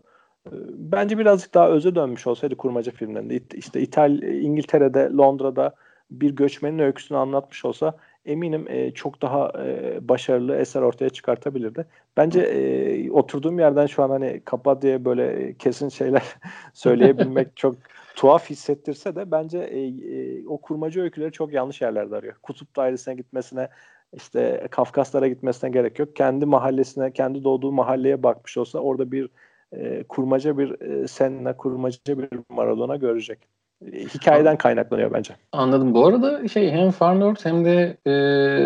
Bence 0.72 1.18
birazcık 1.18 1.54
daha 1.54 1.70
öze 1.70 1.94
dönmüş 1.94 2.26
olsaydı 2.26 2.56
kurmaca 2.56 2.92
filmlerinde 2.92 3.40
işte 3.54 3.80
İtal 3.80 4.22
İngiltere'de, 4.22 5.10
Londra'da 5.12 5.74
bir 6.10 6.30
göçmenin 6.30 6.78
öyküsünü 6.78 7.18
anlatmış 7.18 7.64
olsa 7.64 7.96
eminim 8.24 8.66
e, 8.68 8.90
çok 8.90 9.22
daha 9.22 9.52
e, 9.64 9.98
başarılı 10.08 10.56
eser 10.56 10.82
ortaya 10.82 11.10
çıkartabilirdi. 11.10 11.86
Bence 12.16 12.40
e, 12.40 13.10
oturduğum 13.10 13.58
yerden 13.58 13.86
şu 13.86 14.02
an 14.02 14.10
hani 14.10 14.40
kapat 14.44 14.82
diye 14.82 15.04
böyle 15.04 15.54
kesin 15.54 15.88
şeyler 15.88 16.22
söyleyebilmek 16.72 17.56
çok 17.56 17.76
tuhaf 18.16 18.50
hissettirse 18.50 19.16
de 19.16 19.30
bence 19.30 19.58
e, 19.58 19.86
e, 19.86 20.46
o 20.46 20.58
kurmacı 20.60 21.02
öyküleri 21.02 21.32
çok 21.32 21.52
yanlış 21.52 21.80
yerlerde 21.80 22.16
arıyor. 22.16 22.34
Kutup 22.42 22.76
dairesine 22.76 23.14
gitmesine 23.14 23.68
işte 24.12 24.68
Kafkaslara 24.70 25.28
gitmesine 25.28 25.70
gerek 25.70 25.98
yok. 25.98 26.16
Kendi 26.16 26.46
mahallesine, 26.46 27.12
kendi 27.12 27.44
doğduğu 27.44 27.72
mahalleye 27.72 28.22
bakmış 28.22 28.56
olsa 28.56 28.78
orada 28.78 29.12
bir 29.12 29.28
e, 29.72 30.02
kurmaca 30.02 30.58
bir 30.58 30.80
e, 30.80 31.08
Senna, 31.08 31.56
kurmaca 31.56 32.18
bir 32.18 32.28
Maradona 32.48 32.96
görecek 32.96 33.59
hikayeden 33.84 34.58
kaynaklanıyor 34.58 35.12
bence. 35.12 35.34
Anladım. 35.52 35.94
Bu 35.94 36.06
arada 36.06 36.48
şey 36.48 36.70
hem 36.70 36.90
Far 36.90 37.20
North 37.20 37.46
hem 37.46 37.64
de 37.64 37.96
e, 38.06 38.12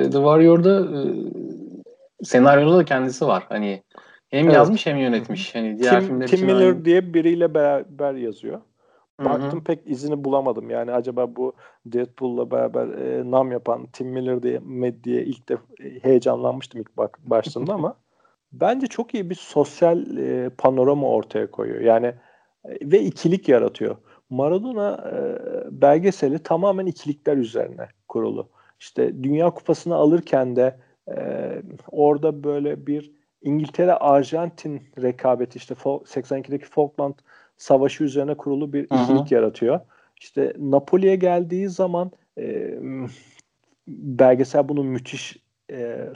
The 0.03 0.11
Warrior'da 0.11 0.81
e, 0.81 1.01
senaryoda 2.25 2.79
da 2.79 2.85
kendisi 2.85 3.27
var. 3.27 3.47
Hani 3.49 3.83
hem 4.31 4.45
evet. 4.45 4.55
yazmış 4.55 4.87
hem 4.87 4.97
yönetmiş. 4.97 5.55
Hani 5.55 5.79
diğer 5.79 6.01
Tim, 6.01 6.21
Tim 6.21 6.47
Miller 6.47 6.67
aynı. 6.67 6.85
diye 6.85 7.15
biriyle 7.15 7.55
beraber 7.55 8.15
yazıyor. 8.15 8.61
Baktım 9.19 9.53
Hı-hı. 9.53 9.65
pek 9.65 9.81
izini 9.87 10.25
bulamadım. 10.25 10.71
Yani 10.71 10.93
acaba 10.93 11.37
bu 11.37 11.53
Deadpool'la 11.87 12.51
beraber 12.51 12.87
e, 12.89 13.31
nam 13.31 13.53
yapan 13.53 13.87
Tim 13.93 14.09
Miller 14.09 14.43
diye 14.43 14.61
diye 15.05 15.25
ilk 15.25 15.49
de 15.49 15.57
heyecanlanmıştım 16.03 16.81
ilk 16.81 16.97
bak 16.97 17.19
başladığında 17.25 17.75
ama 17.75 17.97
bence 18.53 18.87
çok 18.87 19.15
iyi 19.15 19.31
bir 19.31 19.35
sosyal 19.35 20.17
e, 20.17 20.51
panorama 20.59 21.09
ortaya 21.09 21.51
koyuyor. 21.51 21.81
Yani 21.81 22.07
e, 22.65 22.71
ve 22.83 23.01
ikilik 23.01 23.49
yaratıyor. 23.49 23.97
Maradona 24.35 25.11
e, 25.13 25.17
belgeseli 25.83 26.39
tamamen 26.39 26.87
ikilikler 26.87 27.37
üzerine 27.37 27.89
kurulu. 28.09 28.49
İşte 28.81 29.23
Dünya 29.23 29.51
Kupası'nı 29.51 29.95
alırken 29.95 30.57
de 30.57 30.77
e, 31.09 31.17
orada 31.91 32.45
böyle 32.45 32.87
bir 32.87 33.13
İngiltere-Arjantin 33.43 34.83
rekabeti 35.03 35.57
işte 35.57 35.75
82'deki 35.75 36.65
Falkland 36.65 37.15
Savaşı 37.57 38.05
üzerine 38.05 38.35
kurulu 38.35 38.73
bir 38.73 38.85
ikilik 38.85 39.21
Hı-hı. 39.21 39.35
yaratıyor. 39.35 39.81
İşte 40.21 40.53
Napoli'ye 40.59 41.17
geldiği 41.17 41.69
zaman 41.69 42.11
e, 42.39 42.79
belgesel 43.89 44.69
bunu 44.69 44.85
müthiş 44.85 45.37
e, 45.71 46.09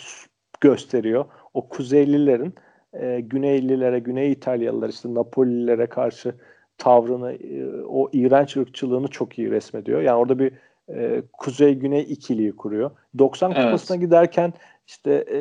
gösteriyor. 0.61 1.25
O 1.55 1.69
Kuzeylilerin 1.69 2.55
e, 2.93 3.21
Güneylilere, 3.21 3.99
Güney 3.99 4.33
İtalyalılar 4.33 4.89
işte 4.89 5.15
Napolilere 5.15 5.87
karşı 5.87 6.35
tavrını, 6.79 7.33
e, 7.33 7.83
o 7.85 8.11
iğrenç 8.13 8.57
ırkçılığını 8.57 9.09
çok 9.09 9.39
iyi 9.39 9.51
resmediyor. 9.51 10.03
Yani 10.03 10.17
orada 10.17 10.39
bir 10.39 10.53
e, 10.89 11.23
kuzey-güney 11.33 12.03
ikiliği 12.03 12.57
kuruyor. 12.57 12.91
90 13.19 13.51
evet. 13.51 13.65
kupasına 13.65 13.97
giderken 13.97 14.53
işte 14.87 15.25
e, 15.33 15.41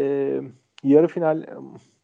yarı 0.84 1.08
final 1.08 1.44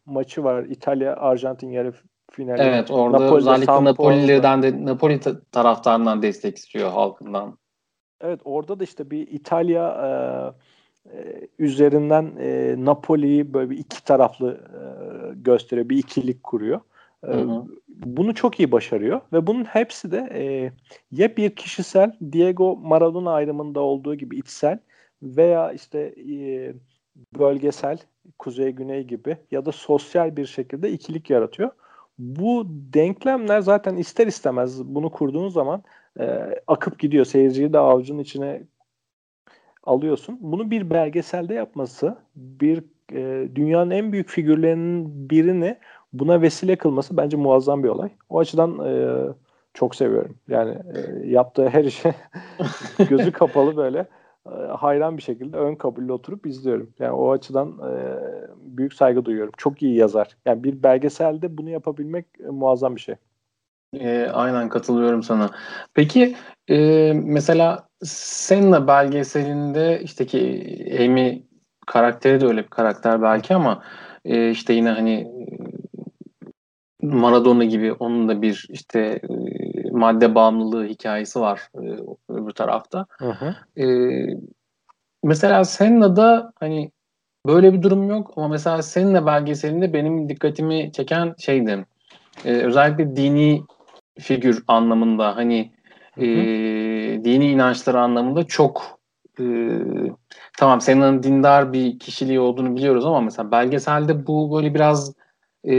maçı 0.06 0.44
var. 0.44 0.64
İtalya-Arjantin 0.64 1.70
yarı 1.70 1.92
finali. 2.30 2.62
Evet 2.62 2.90
orada 2.90 3.18
Napoli'de, 3.18 3.36
özellikle 3.36 3.84
Napoli'den 3.84 4.62
de 4.62 4.84
Napoli 4.84 5.20
taraftarından 5.52 6.22
destek 6.22 6.56
istiyor 6.56 6.90
halkından. 6.90 7.58
Evet 8.20 8.40
orada 8.44 8.80
da 8.80 8.84
işte 8.84 9.10
bir 9.10 9.28
İtalya 9.28 9.88
e, 9.88 10.08
e, 11.16 11.48
üzerinden 11.58 12.32
e, 12.40 12.74
Napoli'yi 12.78 13.54
böyle 13.54 13.70
bir 13.70 13.78
iki 13.78 14.04
taraflı 14.04 14.52
e, 14.52 14.80
gösteriyor. 15.34 15.88
Bir 15.88 15.98
ikilik 15.98 16.44
kuruyor. 16.44 16.80
Bunu 17.88 18.34
çok 18.34 18.60
iyi 18.60 18.72
başarıyor 18.72 19.20
ve 19.32 19.46
bunun 19.46 19.64
hepsi 19.64 20.12
de 20.12 20.28
e, 20.32 20.72
ya 21.12 21.36
bir 21.36 21.56
kişisel 21.56 22.12
Diego 22.32 22.76
Maradona 22.76 23.32
ayrımında 23.32 23.80
olduğu 23.80 24.14
gibi 24.14 24.38
içsel 24.38 24.78
veya 25.22 25.72
işte 25.72 26.14
e, 26.30 26.72
bölgesel 27.38 27.98
kuzey 28.38 28.70
güney 28.70 29.04
gibi 29.04 29.36
ya 29.50 29.64
da 29.64 29.72
sosyal 29.72 30.36
bir 30.36 30.46
şekilde 30.46 30.90
ikilik 30.90 31.30
yaratıyor. 31.30 31.70
Bu 32.18 32.66
denklemler 32.68 33.60
zaten 33.60 33.96
ister 33.96 34.26
istemez 34.26 34.84
bunu 34.84 35.10
kurduğun 35.10 35.48
zaman 35.48 35.82
e, 36.20 36.24
akıp 36.66 36.98
gidiyor. 36.98 37.24
Seyirciyi 37.24 37.72
de 37.72 37.78
avucun 37.78 38.18
içine 38.18 38.62
alıyorsun. 39.84 40.38
Bunu 40.40 40.70
bir 40.70 40.90
belgeselde 40.90 41.54
yapması, 41.54 42.18
bir 42.36 42.84
e, 43.12 43.48
dünyanın 43.54 43.90
en 43.90 44.12
büyük 44.12 44.28
figürlerinin 44.28 45.30
birini 45.30 45.78
buna 46.14 46.42
vesile 46.42 46.76
kılması 46.76 47.16
bence 47.16 47.36
muazzam 47.36 47.82
bir 47.82 47.88
olay. 47.88 48.10
O 48.28 48.38
açıdan 48.38 48.78
e, 48.78 49.18
çok 49.74 49.94
seviyorum. 49.94 50.36
Yani 50.48 50.78
e, 50.94 51.26
yaptığı 51.26 51.68
her 51.68 51.84
işe 51.84 52.14
gözü 53.08 53.32
kapalı 53.32 53.76
böyle 53.76 54.06
hayran 54.76 55.16
bir 55.16 55.22
şekilde 55.22 55.56
ön 55.56 55.74
kabulle 55.74 56.12
oturup 56.12 56.46
izliyorum. 56.46 56.90
Yani 56.98 57.12
o 57.12 57.32
açıdan 57.32 57.68
e, 57.68 58.18
büyük 58.56 58.94
saygı 58.94 59.24
duyuyorum. 59.24 59.52
Çok 59.56 59.82
iyi 59.82 59.96
yazar. 59.96 60.28
Yani 60.46 60.64
bir 60.64 60.82
belgeselde 60.82 61.58
bunu 61.58 61.70
yapabilmek 61.70 62.26
e, 62.40 62.46
muazzam 62.46 62.96
bir 62.96 63.00
şey. 63.00 63.14
E, 64.00 64.30
aynen 64.32 64.68
katılıyorum 64.68 65.22
sana. 65.22 65.50
Peki 65.94 66.36
e, 66.70 67.12
mesela 67.12 67.88
Senna 68.04 68.86
belgeselinde 68.86 70.00
işte 70.02 70.26
ki 70.26 70.96
Amy 71.00 71.42
karakteri 71.86 72.40
de 72.40 72.46
öyle 72.46 72.62
bir 72.62 72.68
karakter 72.68 73.22
belki 73.22 73.54
ama 73.54 73.82
e, 74.24 74.50
işte 74.50 74.72
yine 74.72 74.90
hani 74.90 75.32
Maradona 77.04 77.64
gibi 77.64 77.92
onun 77.92 78.28
da 78.28 78.42
bir 78.42 78.66
işte 78.68 79.00
e, 79.00 79.90
madde 79.90 80.34
bağımlılığı 80.34 80.86
hikayesi 80.86 81.40
var 81.40 81.68
e, 81.74 81.96
öbür 82.28 82.50
tarafta. 82.50 83.06
Hı 83.18 83.30
hı. 83.30 83.54
E, 83.82 83.86
mesela 85.22 85.64
Senna'da 85.64 86.52
hani 86.60 86.90
böyle 87.46 87.72
bir 87.72 87.82
durum 87.82 88.08
yok 88.08 88.32
ama 88.36 88.48
mesela 88.48 88.82
Senna 88.82 89.26
belgeselinde 89.26 89.92
benim 89.92 90.28
dikkatimi 90.28 90.92
çeken 90.92 91.34
şeydi. 91.38 91.86
E, 92.44 92.52
özellikle 92.52 93.16
dini 93.16 93.62
figür 94.18 94.64
anlamında 94.68 95.36
hani 95.36 95.72
e, 96.16 96.26
dini 97.24 97.50
inançları 97.50 98.00
anlamında 98.00 98.44
çok 98.44 98.98
e, 99.40 99.44
tamam 100.58 100.80
Senna'nın 100.80 101.22
dindar 101.22 101.72
bir 101.72 101.98
kişiliği 101.98 102.40
olduğunu 102.40 102.76
biliyoruz 102.76 103.06
ama 103.06 103.20
mesela 103.20 103.50
belgeselde 103.50 104.26
bu 104.26 104.56
böyle 104.56 104.74
biraz 104.74 105.14
e, 105.64 105.76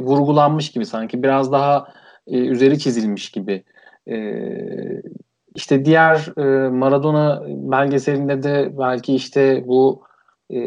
vurgulanmış 0.00 0.70
gibi 0.70 0.86
sanki 0.86 1.22
biraz 1.22 1.52
daha 1.52 1.86
e, 2.26 2.38
üzeri 2.38 2.78
çizilmiş 2.78 3.30
gibi. 3.30 3.64
E, 4.08 4.16
işte 5.54 5.84
diğer 5.84 6.38
e, 6.38 6.68
Maradona 6.68 7.42
belgeselinde 7.48 8.42
de 8.42 8.72
belki 8.78 9.14
işte 9.14 9.64
bu 9.66 10.02
e, 10.52 10.60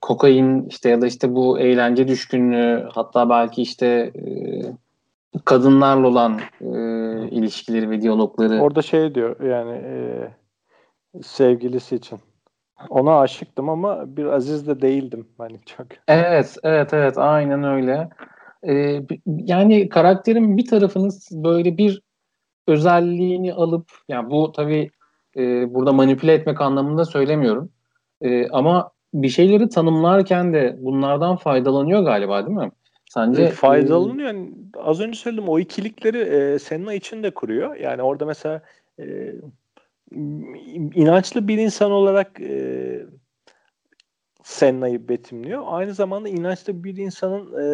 kokain 0.00 0.66
işte 0.66 0.88
ya 0.88 1.00
da 1.00 1.06
işte 1.06 1.34
bu 1.34 1.58
eğlence 1.58 2.08
düşkünlüğü 2.08 2.88
hatta 2.92 3.30
belki 3.30 3.62
işte 3.62 3.86
e, 3.86 4.24
kadınlarla 5.44 6.08
olan 6.08 6.40
e, 6.60 6.68
ilişkileri 7.28 7.90
ve 7.90 8.00
diyalogları. 8.00 8.60
Orada 8.60 8.82
şey 8.82 9.14
diyor 9.14 9.40
yani 9.40 9.72
e, 9.72 9.94
sevgilisi 11.22 11.96
için. 11.96 12.18
Ona 12.88 13.20
aşıktım 13.20 13.68
ama 13.68 14.16
bir 14.16 14.24
Aziz 14.24 14.66
de 14.66 14.80
değildim 14.82 15.26
hani 15.38 15.60
çok. 15.66 15.86
Evet, 16.08 16.56
evet, 16.62 16.94
evet, 16.94 17.18
aynen 17.18 17.64
öyle. 17.64 18.08
Ee, 18.68 19.02
yani 19.26 19.88
karakterin 19.88 20.56
bir 20.56 20.66
tarafınız 20.66 21.28
böyle 21.32 21.78
bir 21.78 22.02
özelliğini 22.68 23.54
alıp, 23.54 23.90
yani 24.08 24.30
bu 24.30 24.52
tabii 24.52 24.90
e, 25.36 25.74
burada 25.74 25.92
manipüle 25.92 26.32
etmek 26.32 26.60
anlamında 26.60 27.04
söylemiyorum. 27.04 27.70
E, 28.20 28.48
ama 28.48 28.90
bir 29.14 29.28
şeyleri 29.28 29.68
tanımlarken 29.68 30.52
de 30.52 30.76
bunlardan 30.80 31.36
faydalanıyor 31.36 32.02
galiba 32.02 32.46
değil 32.46 32.58
mi? 32.58 32.70
Sence 33.10 33.42
e, 33.42 33.48
faydalanıyor. 33.48 34.26
Yani 34.26 34.50
az 34.78 35.00
önce 35.00 35.18
söyledim 35.18 35.48
o 35.48 35.58
ikilikleri 35.58 36.18
e, 36.18 36.58
Senna 36.58 36.94
için 36.94 37.22
de 37.22 37.30
kuruyor. 37.30 37.76
Yani 37.76 38.02
orada 38.02 38.26
mesela 38.26 38.62
e, 39.00 39.32
inançlı 40.94 41.48
bir 41.48 41.58
insan 41.58 41.90
olarak 41.90 42.40
e, 42.40 43.06
Senna'yı 44.42 45.08
betimliyor. 45.08 45.62
Aynı 45.66 45.94
zamanda 45.94 46.28
inançlı 46.28 46.84
bir 46.84 46.96
insanın 46.96 47.62
e, 47.62 47.66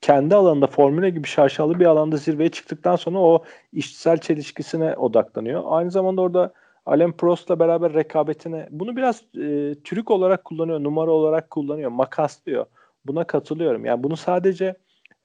kendi 0.00 0.34
alanında 0.34 0.66
formüle 0.66 1.10
gibi 1.10 1.28
şaşalı 1.28 1.80
bir 1.80 1.84
alanda 1.84 2.16
zirveye 2.16 2.48
çıktıktan 2.48 2.96
sonra 2.96 3.18
o 3.18 3.44
işsel 3.72 4.18
çelişkisine 4.18 4.96
odaklanıyor. 4.96 5.62
Aynı 5.66 5.90
zamanda 5.90 6.22
orada 6.22 6.52
Alain 6.86 7.12
Prost'la 7.12 7.58
beraber 7.58 7.94
rekabetine 7.94 8.68
bunu 8.70 8.96
biraz 8.96 9.16
e, 9.34 9.74
trük 9.84 10.10
olarak 10.10 10.44
kullanıyor, 10.44 10.84
numara 10.84 11.10
olarak 11.10 11.50
kullanıyor, 11.50 11.90
makaslıyor. 11.90 12.66
Buna 13.06 13.24
katılıyorum. 13.24 13.84
Yani 13.84 14.02
bunu 14.02 14.16
sadece 14.16 14.74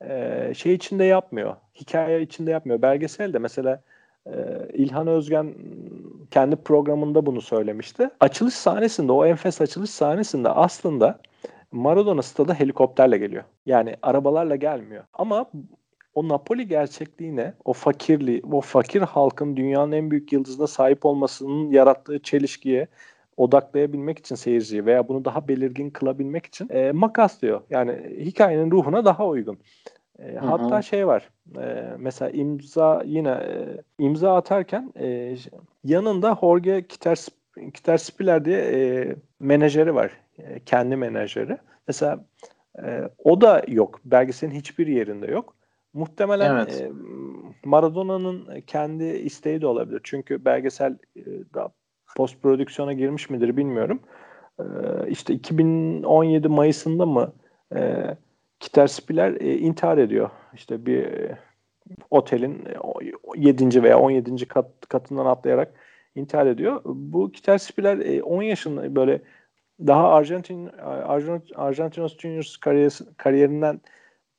e, 0.01 0.53
şey 0.55 0.73
içinde 0.73 1.03
yapmıyor. 1.03 1.55
Hikaye 1.75 2.21
içinde 2.21 2.51
yapmıyor. 2.51 2.81
Belgeselde 2.81 3.39
mesela 3.39 3.81
ee, 3.81 3.88
İlhan 4.73 5.07
Özgen 5.07 5.55
kendi 6.31 6.55
programında 6.55 7.25
bunu 7.25 7.41
söylemişti. 7.41 8.09
Açılış 8.19 8.53
sahnesinde, 8.53 9.11
o 9.11 9.25
enfes 9.25 9.61
açılış 9.61 9.89
sahnesinde 9.89 10.49
aslında 10.49 11.19
Maradona 11.71 12.21
stada 12.21 12.53
helikopterle 12.53 13.17
geliyor. 13.17 13.43
Yani 13.65 13.95
arabalarla 14.01 14.55
gelmiyor. 14.55 15.03
Ama 15.13 15.45
o 16.15 16.27
Napoli 16.27 16.67
gerçekliğine, 16.67 17.53
o 17.65 17.73
fakirliği, 17.73 18.41
o 18.51 18.61
fakir 18.61 19.01
halkın 19.01 19.55
dünyanın 19.57 19.91
en 19.91 20.11
büyük 20.11 20.33
yıldızına 20.33 20.67
sahip 20.67 21.05
olmasının 21.05 21.71
yarattığı 21.71 22.19
çelişkiye 22.19 22.87
odaklayabilmek 23.37 24.19
için 24.19 24.35
seyirciyi 24.35 24.85
veya 24.85 25.07
bunu 25.07 25.25
daha 25.25 25.47
belirgin 25.47 25.89
kılabilmek 25.89 26.45
için 26.45 26.69
e, 26.69 26.91
makas 26.91 27.41
diyor. 27.41 27.61
Yani 27.69 28.15
hikayenin 28.19 28.71
ruhuna 28.71 29.05
daha 29.05 29.27
uygun. 29.27 29.57
E, 30.25 30.35
hatta 30.35 30.81
şey 30.81 31.07
var. 31.07 31.29
E, 31.57 31.95
mesela 31.97 32.31
imza 32.31 33.03
yine 33.05 33.29
e, 33.29 33.81
imza 33.99 34.35
atarken 34.35 34.93
e, 34.99 35.35
yanında 35.83 36.37
Jorge 36.41 36.87
Kiters 36.87 37.29
Kiterspiller 37.73 38.45
diye 38.45 38.59
e, 38.59 39.15
menajeri 39.39 39.95
var. 39.95 40.11
E, 40.37 40.59
kendi 40.59 40.95
menajeri. 40.95 41.57
Mesela 41.87 42.25
e, 42.83 43.09
o 43.23 43.41
da 43.41 43.63
yok. 43.67 43.99
Belgeselin 44.05 44.51
hiçbir 44.51 44.87
yerinde 44.87 45.27
yok. 45.27 45.55
Muhtemelen 45.93 46.55
evet. 46.55 46.81
e, 46.81 46.91
Maradona'nın 47.65 48.61
kendi 48.61 49.03
isteği 49.03 49.61
de 49.61 49.67
olabilir. 49.67 50.01
Çünkü 50.03 50.45
belgesel 50.45 50.97
e, 51.15 51.23
da 51.53 51.69
post 52.15 52.41
prodüksiyona 52.41 52.93
girmiş 52.93 53.29
midir 53.29 53.57
bilmiyorum. 53.57 53.99
E, 54.59 54.63
işte 55.07 55.33
2017 55.33 56.47
Mayıs'ında 56.47 57.05
mı 57.05 57.33
e, 57.75 58.05
Kiterspiler 58.59 59.41
e, 59.41 59.57
intihar 59.57 59.97
ediyor. 59.97 60.29
İşte 60.53 60.85
bir 60.85 61.03
e, 61.03 61.37
otelin 62.09 62.67
7. 63.35 63.83
veya 63.83 63.99
17. 63.99 64.47
kat, 64.47 64.65
katından 64.89 65.25
atlayarak 65.25 65.73
intihar 66.15 66.45
ediyor. 66.45 66.81
Bu 66.85 67.31
Kiterspiler 67.31 67.97
e, 67.97 68.23
10 68.23 68.41
yaşında 68.41 68.95
böyle 68.95 69.21
daha 69.79 70.09
Arjantin 70.09 70.67
Argent, 70.83 71.43
Argentinos 71.55 72.17
Juniors 72.17 72.57
kariyeri, 72.57 72.93
kariyerinden 73.17 73.81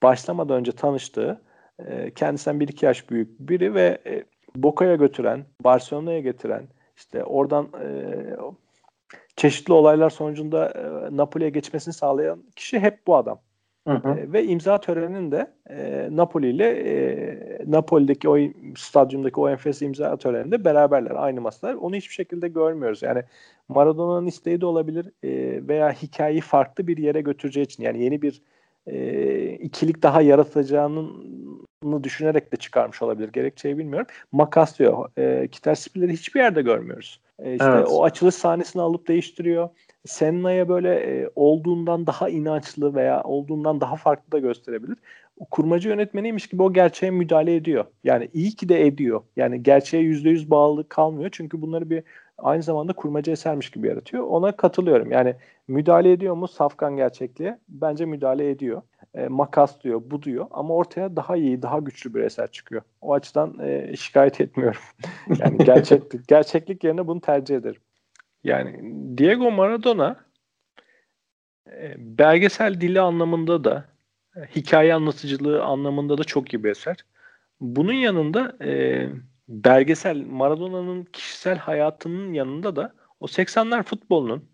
başlamadan 0.03 0.57
önce 0.57 0.73
tanıştığı 0.73 1.41
e, 1.79 2.11
kendisinden 2.15 2.61
bir 2.61 2.69
iki 2.69 2.87
yaş 2.87 3.11
büyük 3.11 3.41
biri 3.41 3.75
ve 3.75 3.99
e, 4.07 4.25
Boca'ya 4.57 4.97
götüren, 4.97 5.45
Barcelona'ya 5.65 6.21
getiren, 6.21 6.69
işte 6.97 7.25
oradan 7.25 7.69
e, 7.83 7.87
çeşitli 9.37 9.73
olaylar 9.73 10.11
sonucunda 10.11 10.69
e, 10.69 11.17
Napoli'ye 11.17 11.51
geçmesini 11.51 11.95
sağlayan 11.95 12.45
kişi 12.57 12.81
hep 12.81 13.07
bu 13.07 13.17
adam. 13.17 13.41
Hı 13.89 13.95
hı. 13.95 14.33
Ve 14.33 14.45
imza 14.45 14.81
töreninde 14.81 15.51
e, 15.71 16.09
Napoli 16.11 16.51
ile 16.51 16.69
e, 16.69 17.71
Napoli'deki 17.71 18.29
o 18.29 18.39
stadyumdaki 18.77 19.41
o 19.41 19.49
enfes 19.49 19.83
imza 19.83 20.17
töreninde 20.17 20.65
beraberler 20.65 21.15
aynı 21.17 21.41
masalar. 21.41 21.75
Onu 21.75 21.97
hiçbir 21.97 22.15
şekilde 22.15 22.49
görmüyoruz. 22.49 23.03
Yani 23.03 23.23
Maradona'nın 23.69 24.27
isteği 24.27 24.61
de 24.61 24.67
olabilir 24.67 25.07
e, 25.23 25.69
veya 25.69 25.93
hikayeyi 25.93 26.41
farklı 26.41 26.87
bir 26.87 26.97
yere 26.97 27.21
götüreceği 27.21 27.67
için 27.67 27.83
yani 27.83 28.05
yeni 28.05 28.23
bir 28.23 28.43
e, 28.87 29.53
ikilik 29.53 30.03
daha 30.03 30.23
yaratacağını 30.23 31.11
düşünerek 32.05 32.53
de 32.53 32.57
çıkarmış 32.57 33.03
olabilir. 33.03 33.29
Gerekçeyi 33.33 33.79
bilmiyorum. 33.79 34.07
Makas 34.33 34.79
diyor. 34.79 35.11
E, 35.19 35.49
Kiter 35.49 35.75
Spiller'i 35.75 36.13
hiçbir 36.13 36.41
yerde 36.41 36.63
görmüyoruz. 36.63 37.21
E, 37.39 37.53
işte 37.53 37.67
evet. 37.69 37.89
o 37.91 38.05
açılış 38.05 38.35
sahnesini 38.35 38.83
alıp 38.83 39.09
değiştiriyor. 39.09 39.69
Senna'ya 40.07 40.69
böyle 40.69 40.95
e, 40.95 41.31
olduğundan 41.37 42.07
daha 42.07 42.29
inançlı 42.29 42.95
veya 42.95 43.23
olduğundan 43.23 43.81
daha 43.81 43.97
farklı 43.97 44.33
da 44.33 44.39
gösterebilir. 44.39 44.97
O 45.39 45.45
kurmacı 45.45 45.89
yönetmeniymiş 45.89 46.47
gibi 46.47 46.63
o 46.63 46.73
gerçeğe 46.73 47.11
müdahale 47.11 47.57
ediyor. 47.57 47.85
Yani 48.05 48.29
iyi 48.33 48.51
ki 48.57 48.69
de 48.69 48.87
ediyor. 48.87 49.23
Yani 49.37 49.63
gerçeğe 49.63 50.03
yüzde 50.03 50.31
yüz 50.31 50.51
bağlı 50.51 50.89
kalmıyor. 50.89 51.31
Çünkü 51.33 51.63
bunları 51.63 51.91
bir 51.91 52.03
aynı 52.39 52.63
zamanda 52.63 52.93
kurmacı 52.93 53.31
esermiş 53.31 53.71
gibi 53.71 53.89
yaratıyor. 53.89 54.25
Ona 54.25 54.53
katılıyorum. 54.53 55.11
Yani 55.11 55.35
müdahale 55.69 56.13
ediyor 56.13 56.35
mu 56.35 56.49
safkan 56.49 56.97
gerçekliğe? 56.97 57.59
Bence 57.69 58.05
müdahale 58.05 58.51
ediyor. 58.51 58.83
E, 59.15 59.29
makas 59.29 59.81
diyor, 59.83 60.03
bu 60.07 60.23
diyor. 60.23 60.47
Ama 60.51 60.75
ortaya 60.75 61.17
daha 61.17 61.37
iyi, 61.37 61.63
daha 61.63 61.79
güçlü 61.79 62.15
bir 62.15 62.21
eser 62.21 62.51
çıkıyor. 62.51 62.83
O 63.01 63.15
açıdan 63.15 63.59
e, 63.59 63.97
şikayet 63.97 64.41
etmiyorum. 64.41 64.81
yani 65.39 65.59
gerçeklik, 65.59 66.29
gerçeklik 66.29 66.85
yerine 66.85 67.07
bunu 67.07 67.21
tercih 67.21 67.57
ederim. 67.57 67.81
Yani 68.45 68.95
Diego 69.19 69.51
Maradona 69.51 70.17
e, 71.67 71.95
belgesel 71.99 72.81
dili 72.81 73.01
anlamında 73.01 73.65
da 73.65 73.85
hikaye 74.57 74.95
anlatıcılığı 74.95 75.65
anlamında 75.65 76.19
da 76.19 76.25
çok 76.25 76.55
iyi 76.55 76.65
bir 76.65 76.71
eser. 76.71 76.97
Bunun 77.61 77.93
yanında 77.93 78.57
e, 78.65 79.07
belgesel 79.49 80.25
Maradona'nın 80.27 81.05
kişisel 81.05 81.59
hayatının 81.59 82.33
yanında 82.33 82.77
da 82.77 82.95
o 83.21 83.27
80'ler 83.27 83.83
futbolunun 83.83 84.45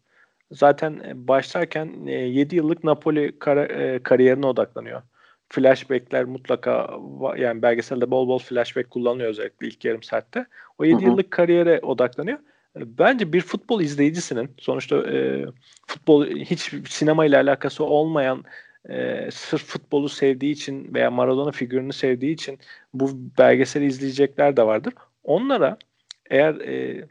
zaten 0.50 1.00
e, 1.08 1.28
başlarken 1.28 2.06
e, 2.06 2.12
7 2.12 2.56
yıllık 2.56 2.84
Napoli 2.84 3.38
kar- 3.38 3.70
e, 3.70 4.02
kariyerine 4.02 4.46
odaklanıyor. 4.46 5.02
Flashback'ler 5.48 6.24
mutlaka 6.24 6.90
yani 7.36 7.62
belgeselde 7.62 8.10
bol 8.10 8.28
bol 8.28 8.38
flashback 8.38 8.90
kullanıyor 8.90 9.28
özellikle 9.28 9.66
ilk 9.66 9.84
yarım 9.84 10.02
saatte. 10.02 10.46
O 10.78 10.84
7 10.84 11.04
yıllık 11.04 11.30
kariyere 11.30 11.80
odaklanıyor. 11.80 12.38
Bence 12.76 13.32
bir 13.32 13.40
futbol 13.40 13.80
izleyicisinin 13.80 14.54
sonuçta 14.58 14.96
e, 14.96 15.46
futbol 15.86 16.26
hiç 16.26 16.74
sinema 16.88 17.26
ile 17.26 17.36
alakası 17.36 17.84
olmayan 17.84 18.44
e, 18.88 19.28
sırf 19.30 19.64
futbolu 19.64 20.08
sevdiği 20.08 20.52
için 20.52 20.94
veya 20.94 21.10
Maradona 21.10 21.50
figürünü 21.50 21.92
sevdiği 21.92 22.34
için 22.34 22.58
bu 22.94 23.10
belgeseli 23.38 23.86
izleyecekler 23.86 24.56
de 24.56 24.66
vardır. 24.66 24.94
Onlara 25.24 25.78
eğer 26.30 26.54
e, 26.54 27.06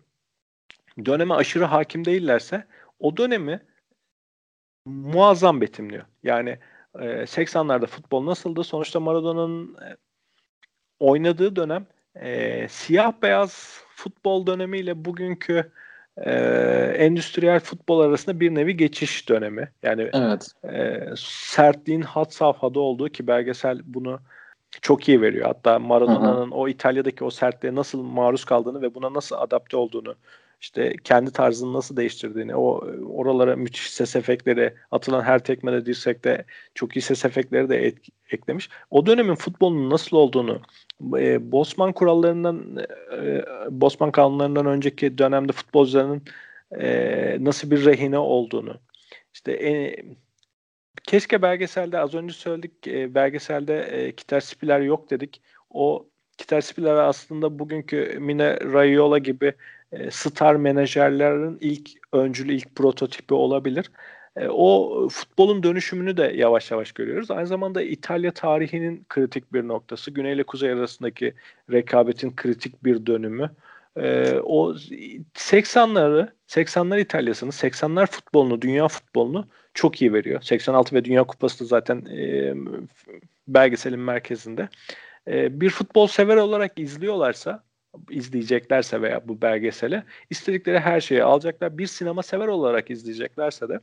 döneme 1.05 1.33
aşırı 1.33 1.65
hakim 1.65 2.05
değillerse 2.05 2.67
o 2.99 3.17
dönemi 3.17 3.61
muazzam 4.85 5.61
betimliyor. 5.61 6.05
Yani 6.23 6.59
e, 6.99 7.05
80'lerde 7.05 7.85
futbol 7.85 8.25
nasıldı? 8.25 8.63
Sonuçta 8.63 8.99
Maradona'nın 8.99 9.75
e, 9.75 9.97
oynadığı 10.99 11.55
dönem 11.55 11.87
e, 12.21 12.67
siyah 12.69 13.13
beyaz 13.21 13.79
futbol 13.95 14.47
dönemiyle 14.47 15.05
bugünkü 15.05 15.71
e, 16.17 16.31
endüstriyel 16.97 17.59
futbol 17.59 17.99
arasında 17.99 18.39
bir 18.39 18.55
nevi 18.55 18.77
geçiş 18.77 19.29
dönemi. 19.29 19.71
Yani 19.83 20.09
evet. 20.13 20.47
e, 20.63 21.03
sertliğin 21.17 22.01
hat 22.01 22.33
safhada 22.33 22.79
olduğu 22.79 23.09
ki 23.09 23.27
belgesel 23.27 23.81
bunu 23.85 24.19
çok 24.81 25.09
iyi 25.09 25.21
veriyor. 25.21 25.47
Hatta 25.47 25.79
Maradona'nın 25.79 26.51
o 26.51 26.67
İtalya'daki 26.67 27.23
o 27.23 27.29
sertliğe 27.29 27.75
nasıl 27.75 28.03
maruz 28.03 28.45
kaldığını 28.45 28.81
ve 28.81 28.95
buna 28.95 29.13
nasıl 29.13 29.35
adapte 29.35 29.77
olduğunu 29.77 30.15
işte 30.65 30.93
kendi 31.03 31.31
tarzını 31.31 31.73
nasıl 31.73 31.97
değiştirdiğini, 31.97 32.55
o 32.55 32.81
oralara 33.09 33.55
müthiş 33.55 33.89
ses 33.89 34.15
efektleri, 34.15 34.73
atılan 34.91 35.21
her 35.21 35.39
tekmede 35.43 35.85
dirsekte 35.85 36.45
çok 36.75 36.95
iyi 36.95 37.01
ses 37.01 37.25
efektleri 37.25 37.69
de 37.69 37.85
et, 37.85 37.97
eklemiş. 38.31 38.69
O 38.91 39.05
dönemin 39.05 39.35
futbolunun 39.35 39.89
nasıl 39.89 40.17
olduğunu, 40.17 40.61
e, 41.17 41.51
Bosman 41.51 41.93
kurallarından, 41.93 42.77
e, 43.23 43.45
Bosman 43.81 44.11
kanunlarından 44.11 44.65
önceki 44.65 45.17
dönemde 45.17 45.51
futbolcuların 45.51 46.21
e, 46.79 47.37
nasıl 47.39 47.71
bir 47.71 47.85
rehine 47.85 48.17
olduğunu, 48.17 48.77
işte 49.33 49.51
e, 49.51 49.95
keşke 51.03 51.41
belgeselde 51.41 51.99
az 51.99 52.13
önce 52.13 52.33
söyledik 52.33 52.87
e, 52.87 53.15
belgeselde 53.15 53.81
e, 53.81 54.15
Kitar 54.15 54.39
Spiler 54.39 54.79
yok 54.79 55.09
dedik. 55.09 55.41
O 55.69 56.09
Kitar 56.37 56.61
Spiler 56.61 56.95
aslında 56.95 57.59
bugünkü 57.59 58.17
Mine 58.19 58.59
Raiola 58.59 59.17
gibi 59.17 59.53
star 60.11 60.55
menajerlerin 60.55 61.57
ilk 61.61 61.89
öncülü, 62.13 62.53
ilk 62.53 62.75
prototipi 62.75 63.33
olabilir. 63.33 63.91
E, 64.37 64.47
o 64.47 65.07
futbolun 65.09 65.63
dönüşümünü 65.63 66.17
de 66.17 66.33
yavaş 66.35 66.71
yavaş 66.71 66.91
görüyoruz. 66.91 67.31
Aynı 67.31 67.47
zamanda 67.47 67.81
İtalya 67.81 68.31
tarihinin 68.31 69.05
kritik 69.09 69.53
bir 69.53 69.67
noktası. 69.67 70.11
Güney 70.11 70.33
ile 70.33 70.43
kuzey 70.43 70.71
arasındaki 70.71 71.33
rekabetin 71.71 72.35
kritik 72.35 72.83
bir 72.83 73.05
dönümü. 73.05 73.51
E, 73.97 74.33
o 74.43 74.73
80'leri, 74.73 76.29
80'ler 76.47 76.99
İtalya'sını, 77.01 77.49
80'ler 77.49 78.05
futbolunu, 78.05 78.61
dünya 78.61 78.87
futbolunu 78.87 79.47
çok 79.73 80.01
iyi 80.01 80.13
veriyor. 80.13 80.41
86 80.41 80.95
ve 80.95 81.05
Dünya 81.05 81.23
Kupası 81.23 81.63
da 81.63 81.67
zaten 81.67 82.05
e, 82.05 82.53
belgeselin 83.47 83.99
merkezinde. 83.99 84.69
E, 85.27 85.61
bir 85.61 85.69
futbol 85.69 86.07
sever 86.07 86.35
olarak 86.37 86.79
izliyorlarsa 86.79 87.63
izleyeceklerse 88.09 89.01
veya 89.01 89.27
bu 89.27 89.41
belgeseli 89.41 90.03
istedikleri 90.29 90.79
her 90.79 91.01
şeyi 91.01 91.23
alacaklar. 91.23 91.77
Bir 91.77 91.87
sinema 91.87 92.23
sever 92.23 92.47
olarak 92.47 92.91
izleyeceklerse 92.91 93.69
de 93.69 93.79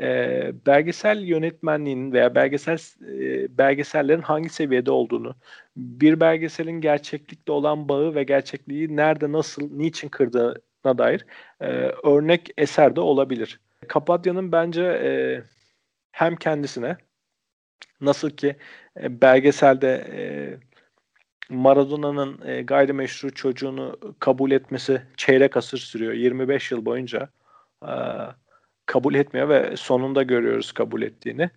e, 0.00 0.52
belgesel 0.66 1.18
yönetmenliğinin 1.22 2.12
veya 2.12 2.34
belgesel 2.34 2.78
e, 3.08 3.58
belgesellerin 3.58 4.22
hangi 4.22 4.48
seviyede 4.48 4.90
olduğunu, 4.90 5.34
bir 5.76 6.20
belgeselin 6.20 6.80
gerçeklikle 6.80 7.52
olan 7.52 7.88
bağı 7.88 8.14
ve 8.14 8.22
gerçekliği 8.24 8.96
nerede, 8.96 9.32
nasıl, 9.32 9.76
niçin 9.76 10.08
kırdığına 10.08 10.98
dair 10.98 11.26
e, 11.60 11.66
örnek 12.04 12.50
eser 12.58 12.96
de 12.96 13.00
olabilir. 13.00 13.60
Kapadya'nın 13.88 14.52
bence 14.52 14.82
e, 14.82 15.42
hem 16.12 16.36
kendisine 16.36 16.96
nasıl 18.00 18.30
ki 18.30 18.56
e, 19.02 19.20
belgeselde 19.20 20.04
e, 20.12 20.22
Maradona'nın 21.52 22.40
e, 22.46 22.62
gayrimeşru 22.62 23.34
çocuğunu 23.34 23.98
kabul 24.18 24.50
etmesi 24.50 25.02
çeyrek 25.16 25.56
asır 25.56 25.78
sürüyor. 25.78 26.12
25 26.12 26.70
yıl 26.70 26.84
boyunca 26.84 27.28
e, 27.82 27.92
kabul 28.86 29.14
etmiyor 29.14 29.48
ve 29.48 29.76
sonunda 29.76 30.22
görüyoruz 30.22 30.72
kabul 30.72 31.02
ettiğini. 31.02 31.50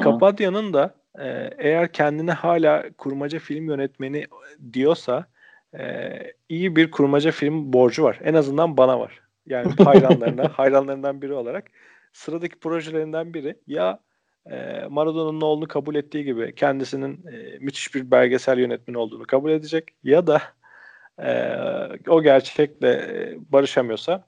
Kapadya'nın 0.00 0.72
da 0.72 0.94
e, 1.18 1.50
eğer 1.58 1.92
kendine 1.92 2.32
hala 2.32 2.84
kurmaca 2.98 3.38
film 3.38 3.68
yönetmeni 3.68 4.26
diyorsa 4.72 5.26
e, 5.78 6.12
iyi 6.48 6.76
bir 6.76 6.90
kurmaca 6.90 7.30
film 7.30 7.72
borcu 7.72 8.02
var. 8.02 8.20
En 8.22 8.34
azından 8.34 8.76
bana 8.76 9.00
var. 9.00 9.20
Yani 9.46 9.72
hayranlarına, 9.84 10.48
hayranlarından 10.48 11.22
biri 11.22 11.32
olarak 11.32 11.64
sıradaki 12.12 12.58
projelerinden 12.58 13.34
biri 13.34 13.56
ya 13.66 13.98
e, 14.50 14.86
Maradona'nın 14.90 15.40
oğlunu 15.40 15.68
kabul 15.68 15.94
ettiği 15.94 16.24
gibi 16.24 16.54
kendisinin 16.54 17.26
e, 17.26 17.58
müthiş 17.58 17.94
bir 17.94 18.10
belgesel 18.10 18.58
yönetmeni 18.58 18.98
olduğunu 18.98 19.24
kabul 19.24 19.50
edecek 19.50 19.88
ya 20.04 20.26
da 20.26 20.42
e, 21.18 21.30
o 22.08 22.22
gerçekle 22.22 23.08
barışamıyorsa 23.52 24.24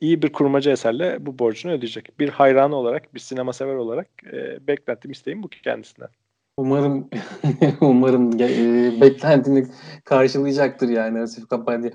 iyi 0.00 0.22
bir 0.22 0.32
kurmaca 0.32 0.72
eserle 0.72 1.26
bu 1.26 1.38
borcunu 1.38 1.72
ödeyecek. 1.72 2.20
Bir 2.20 2.28
hayran 2.28 2.72
olarak, 2.72 3.14
bir 3.14 3.20
sinema 3.20 3.52
sever 3.52 3.74
olarak 3.74 4.06
e, 4.32 4.66
beklentim, 4.66 5.10
isteğim 5.10 5.42
bu 5.42 5.48
kendisinden. 5.48 6.08
Umarım 6.56 7.10
umarım 7.80 8.40
e, 8.40 9.00
beklentini 9.00 9.66
karşılayacaktır 10.04 10.88
yani 10.88 11.20
Asif 11.20 11.48
Kapadya. 11.48 11.90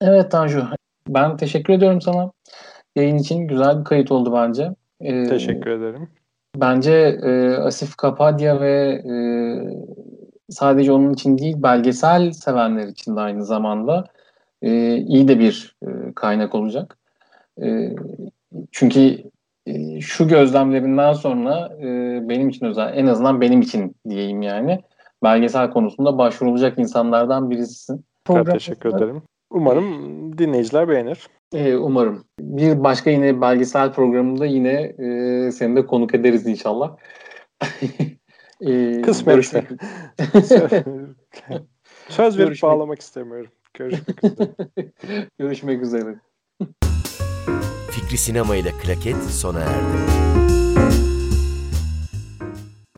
Evet 0.00 0.30
Tanju, 0.30 0.64
ben 1.08 1.36
teşekkür 1.36 1.72
ediyorum 1.72 2.00
sana. 2.00 2.32
Yayın 2.96 3.16
için 3.16 3.48
güzel 3.48 3.80
bir 3.80 3.84
kayıt 3.84 4.12
oldu 4.12 4.32
bence. 4.32 4.74
Ee, 5.00 5.24
teşekkür 5.24 5.70
ederim. 5.70 6.08
Bence 6.56 7.18
e, 7.22 7.56
Asif 7.56 7.96
Kapadya 7.96 8.60
ve 8.60 9.02
e, 9.10 9.14
sadece 10.50 10.92
onun 10.92 11.12
için 11.12 11.38
değil 11.38 11.62
belgesel 11.62 12.32
sevenler 12.32 12.86
için 12.86 13.16
de 13.16 13.20
aynı 13.20 13.44
zamanda 13.44 14.04
e, 14.62 14.96
iyi 14.96 15.28
de 15.28 15.38
bir 15.38 15.76
e, 15.82 16.12
kaynak 16.14 16.54
olacak. 16.54 16.98
E, 17.62 17.94
çünkü 18.72 19.22
e, 19.66 20.00
şu 20.00 20.28
gözlemlerinden 20.28 21.12
sonra 21.12 21.76
e, 21.80 21.88
benim 22.28 22.48
için 22.48 22.66
özel, 22.66 22.92
en 22.96 23.06
azından 23.06 23.40
benim 23.40 23.60
için 23.60 23.96
diyeyim 24.08 24.42
yani 24.42 24.80
belgesel 25.22 25.70
konusunda 25.70 26.18
başvurulacak 26.18 26.78
insanlardan 26.78 27.50
birisisin. 27.50 28.04
Çok 28.26 28.50
teşekkür 28.50 28.94
ederim. 28.94 29.22
Umarım 29.50 30.38
dinleyiciler 30.38 30.88
beğenir. 30.88 31.26
Ee, 31.54 31.76
umarım. 31.76 32.24
Bir 32.40 32.84
başka 32.84 33.10
yine 33.10 33.40
belgesel 33.40 33.92
programında 33.92 34.46
yine 34.46 34.72
e, 34.98 35.52
seni 35.52 35.76
de 35.76 35.86
konuk 35.86 36.14
ederiz 36.14 36.46
inşallah. 36.46 36.96
e, 38.60 39.02
Kısmetse. 39.02 39.64
Söz 42.08 42.38
verip 42.38 42.62
bağlamak 42.62 43.00
istemiyorum. 43.00 43.50
Görüşmek 43.74 44.24
üzere. 44.24 44.48
Görüşmek 45.38 45.82
üzere. 45.82 46.14
Fikri 47.90 48.18
Sinema 48.18 48.56
ile 48.56 48.70
Klaket 48.70 49.16
sona 49.16 49.60
erdi. 49.60 50.27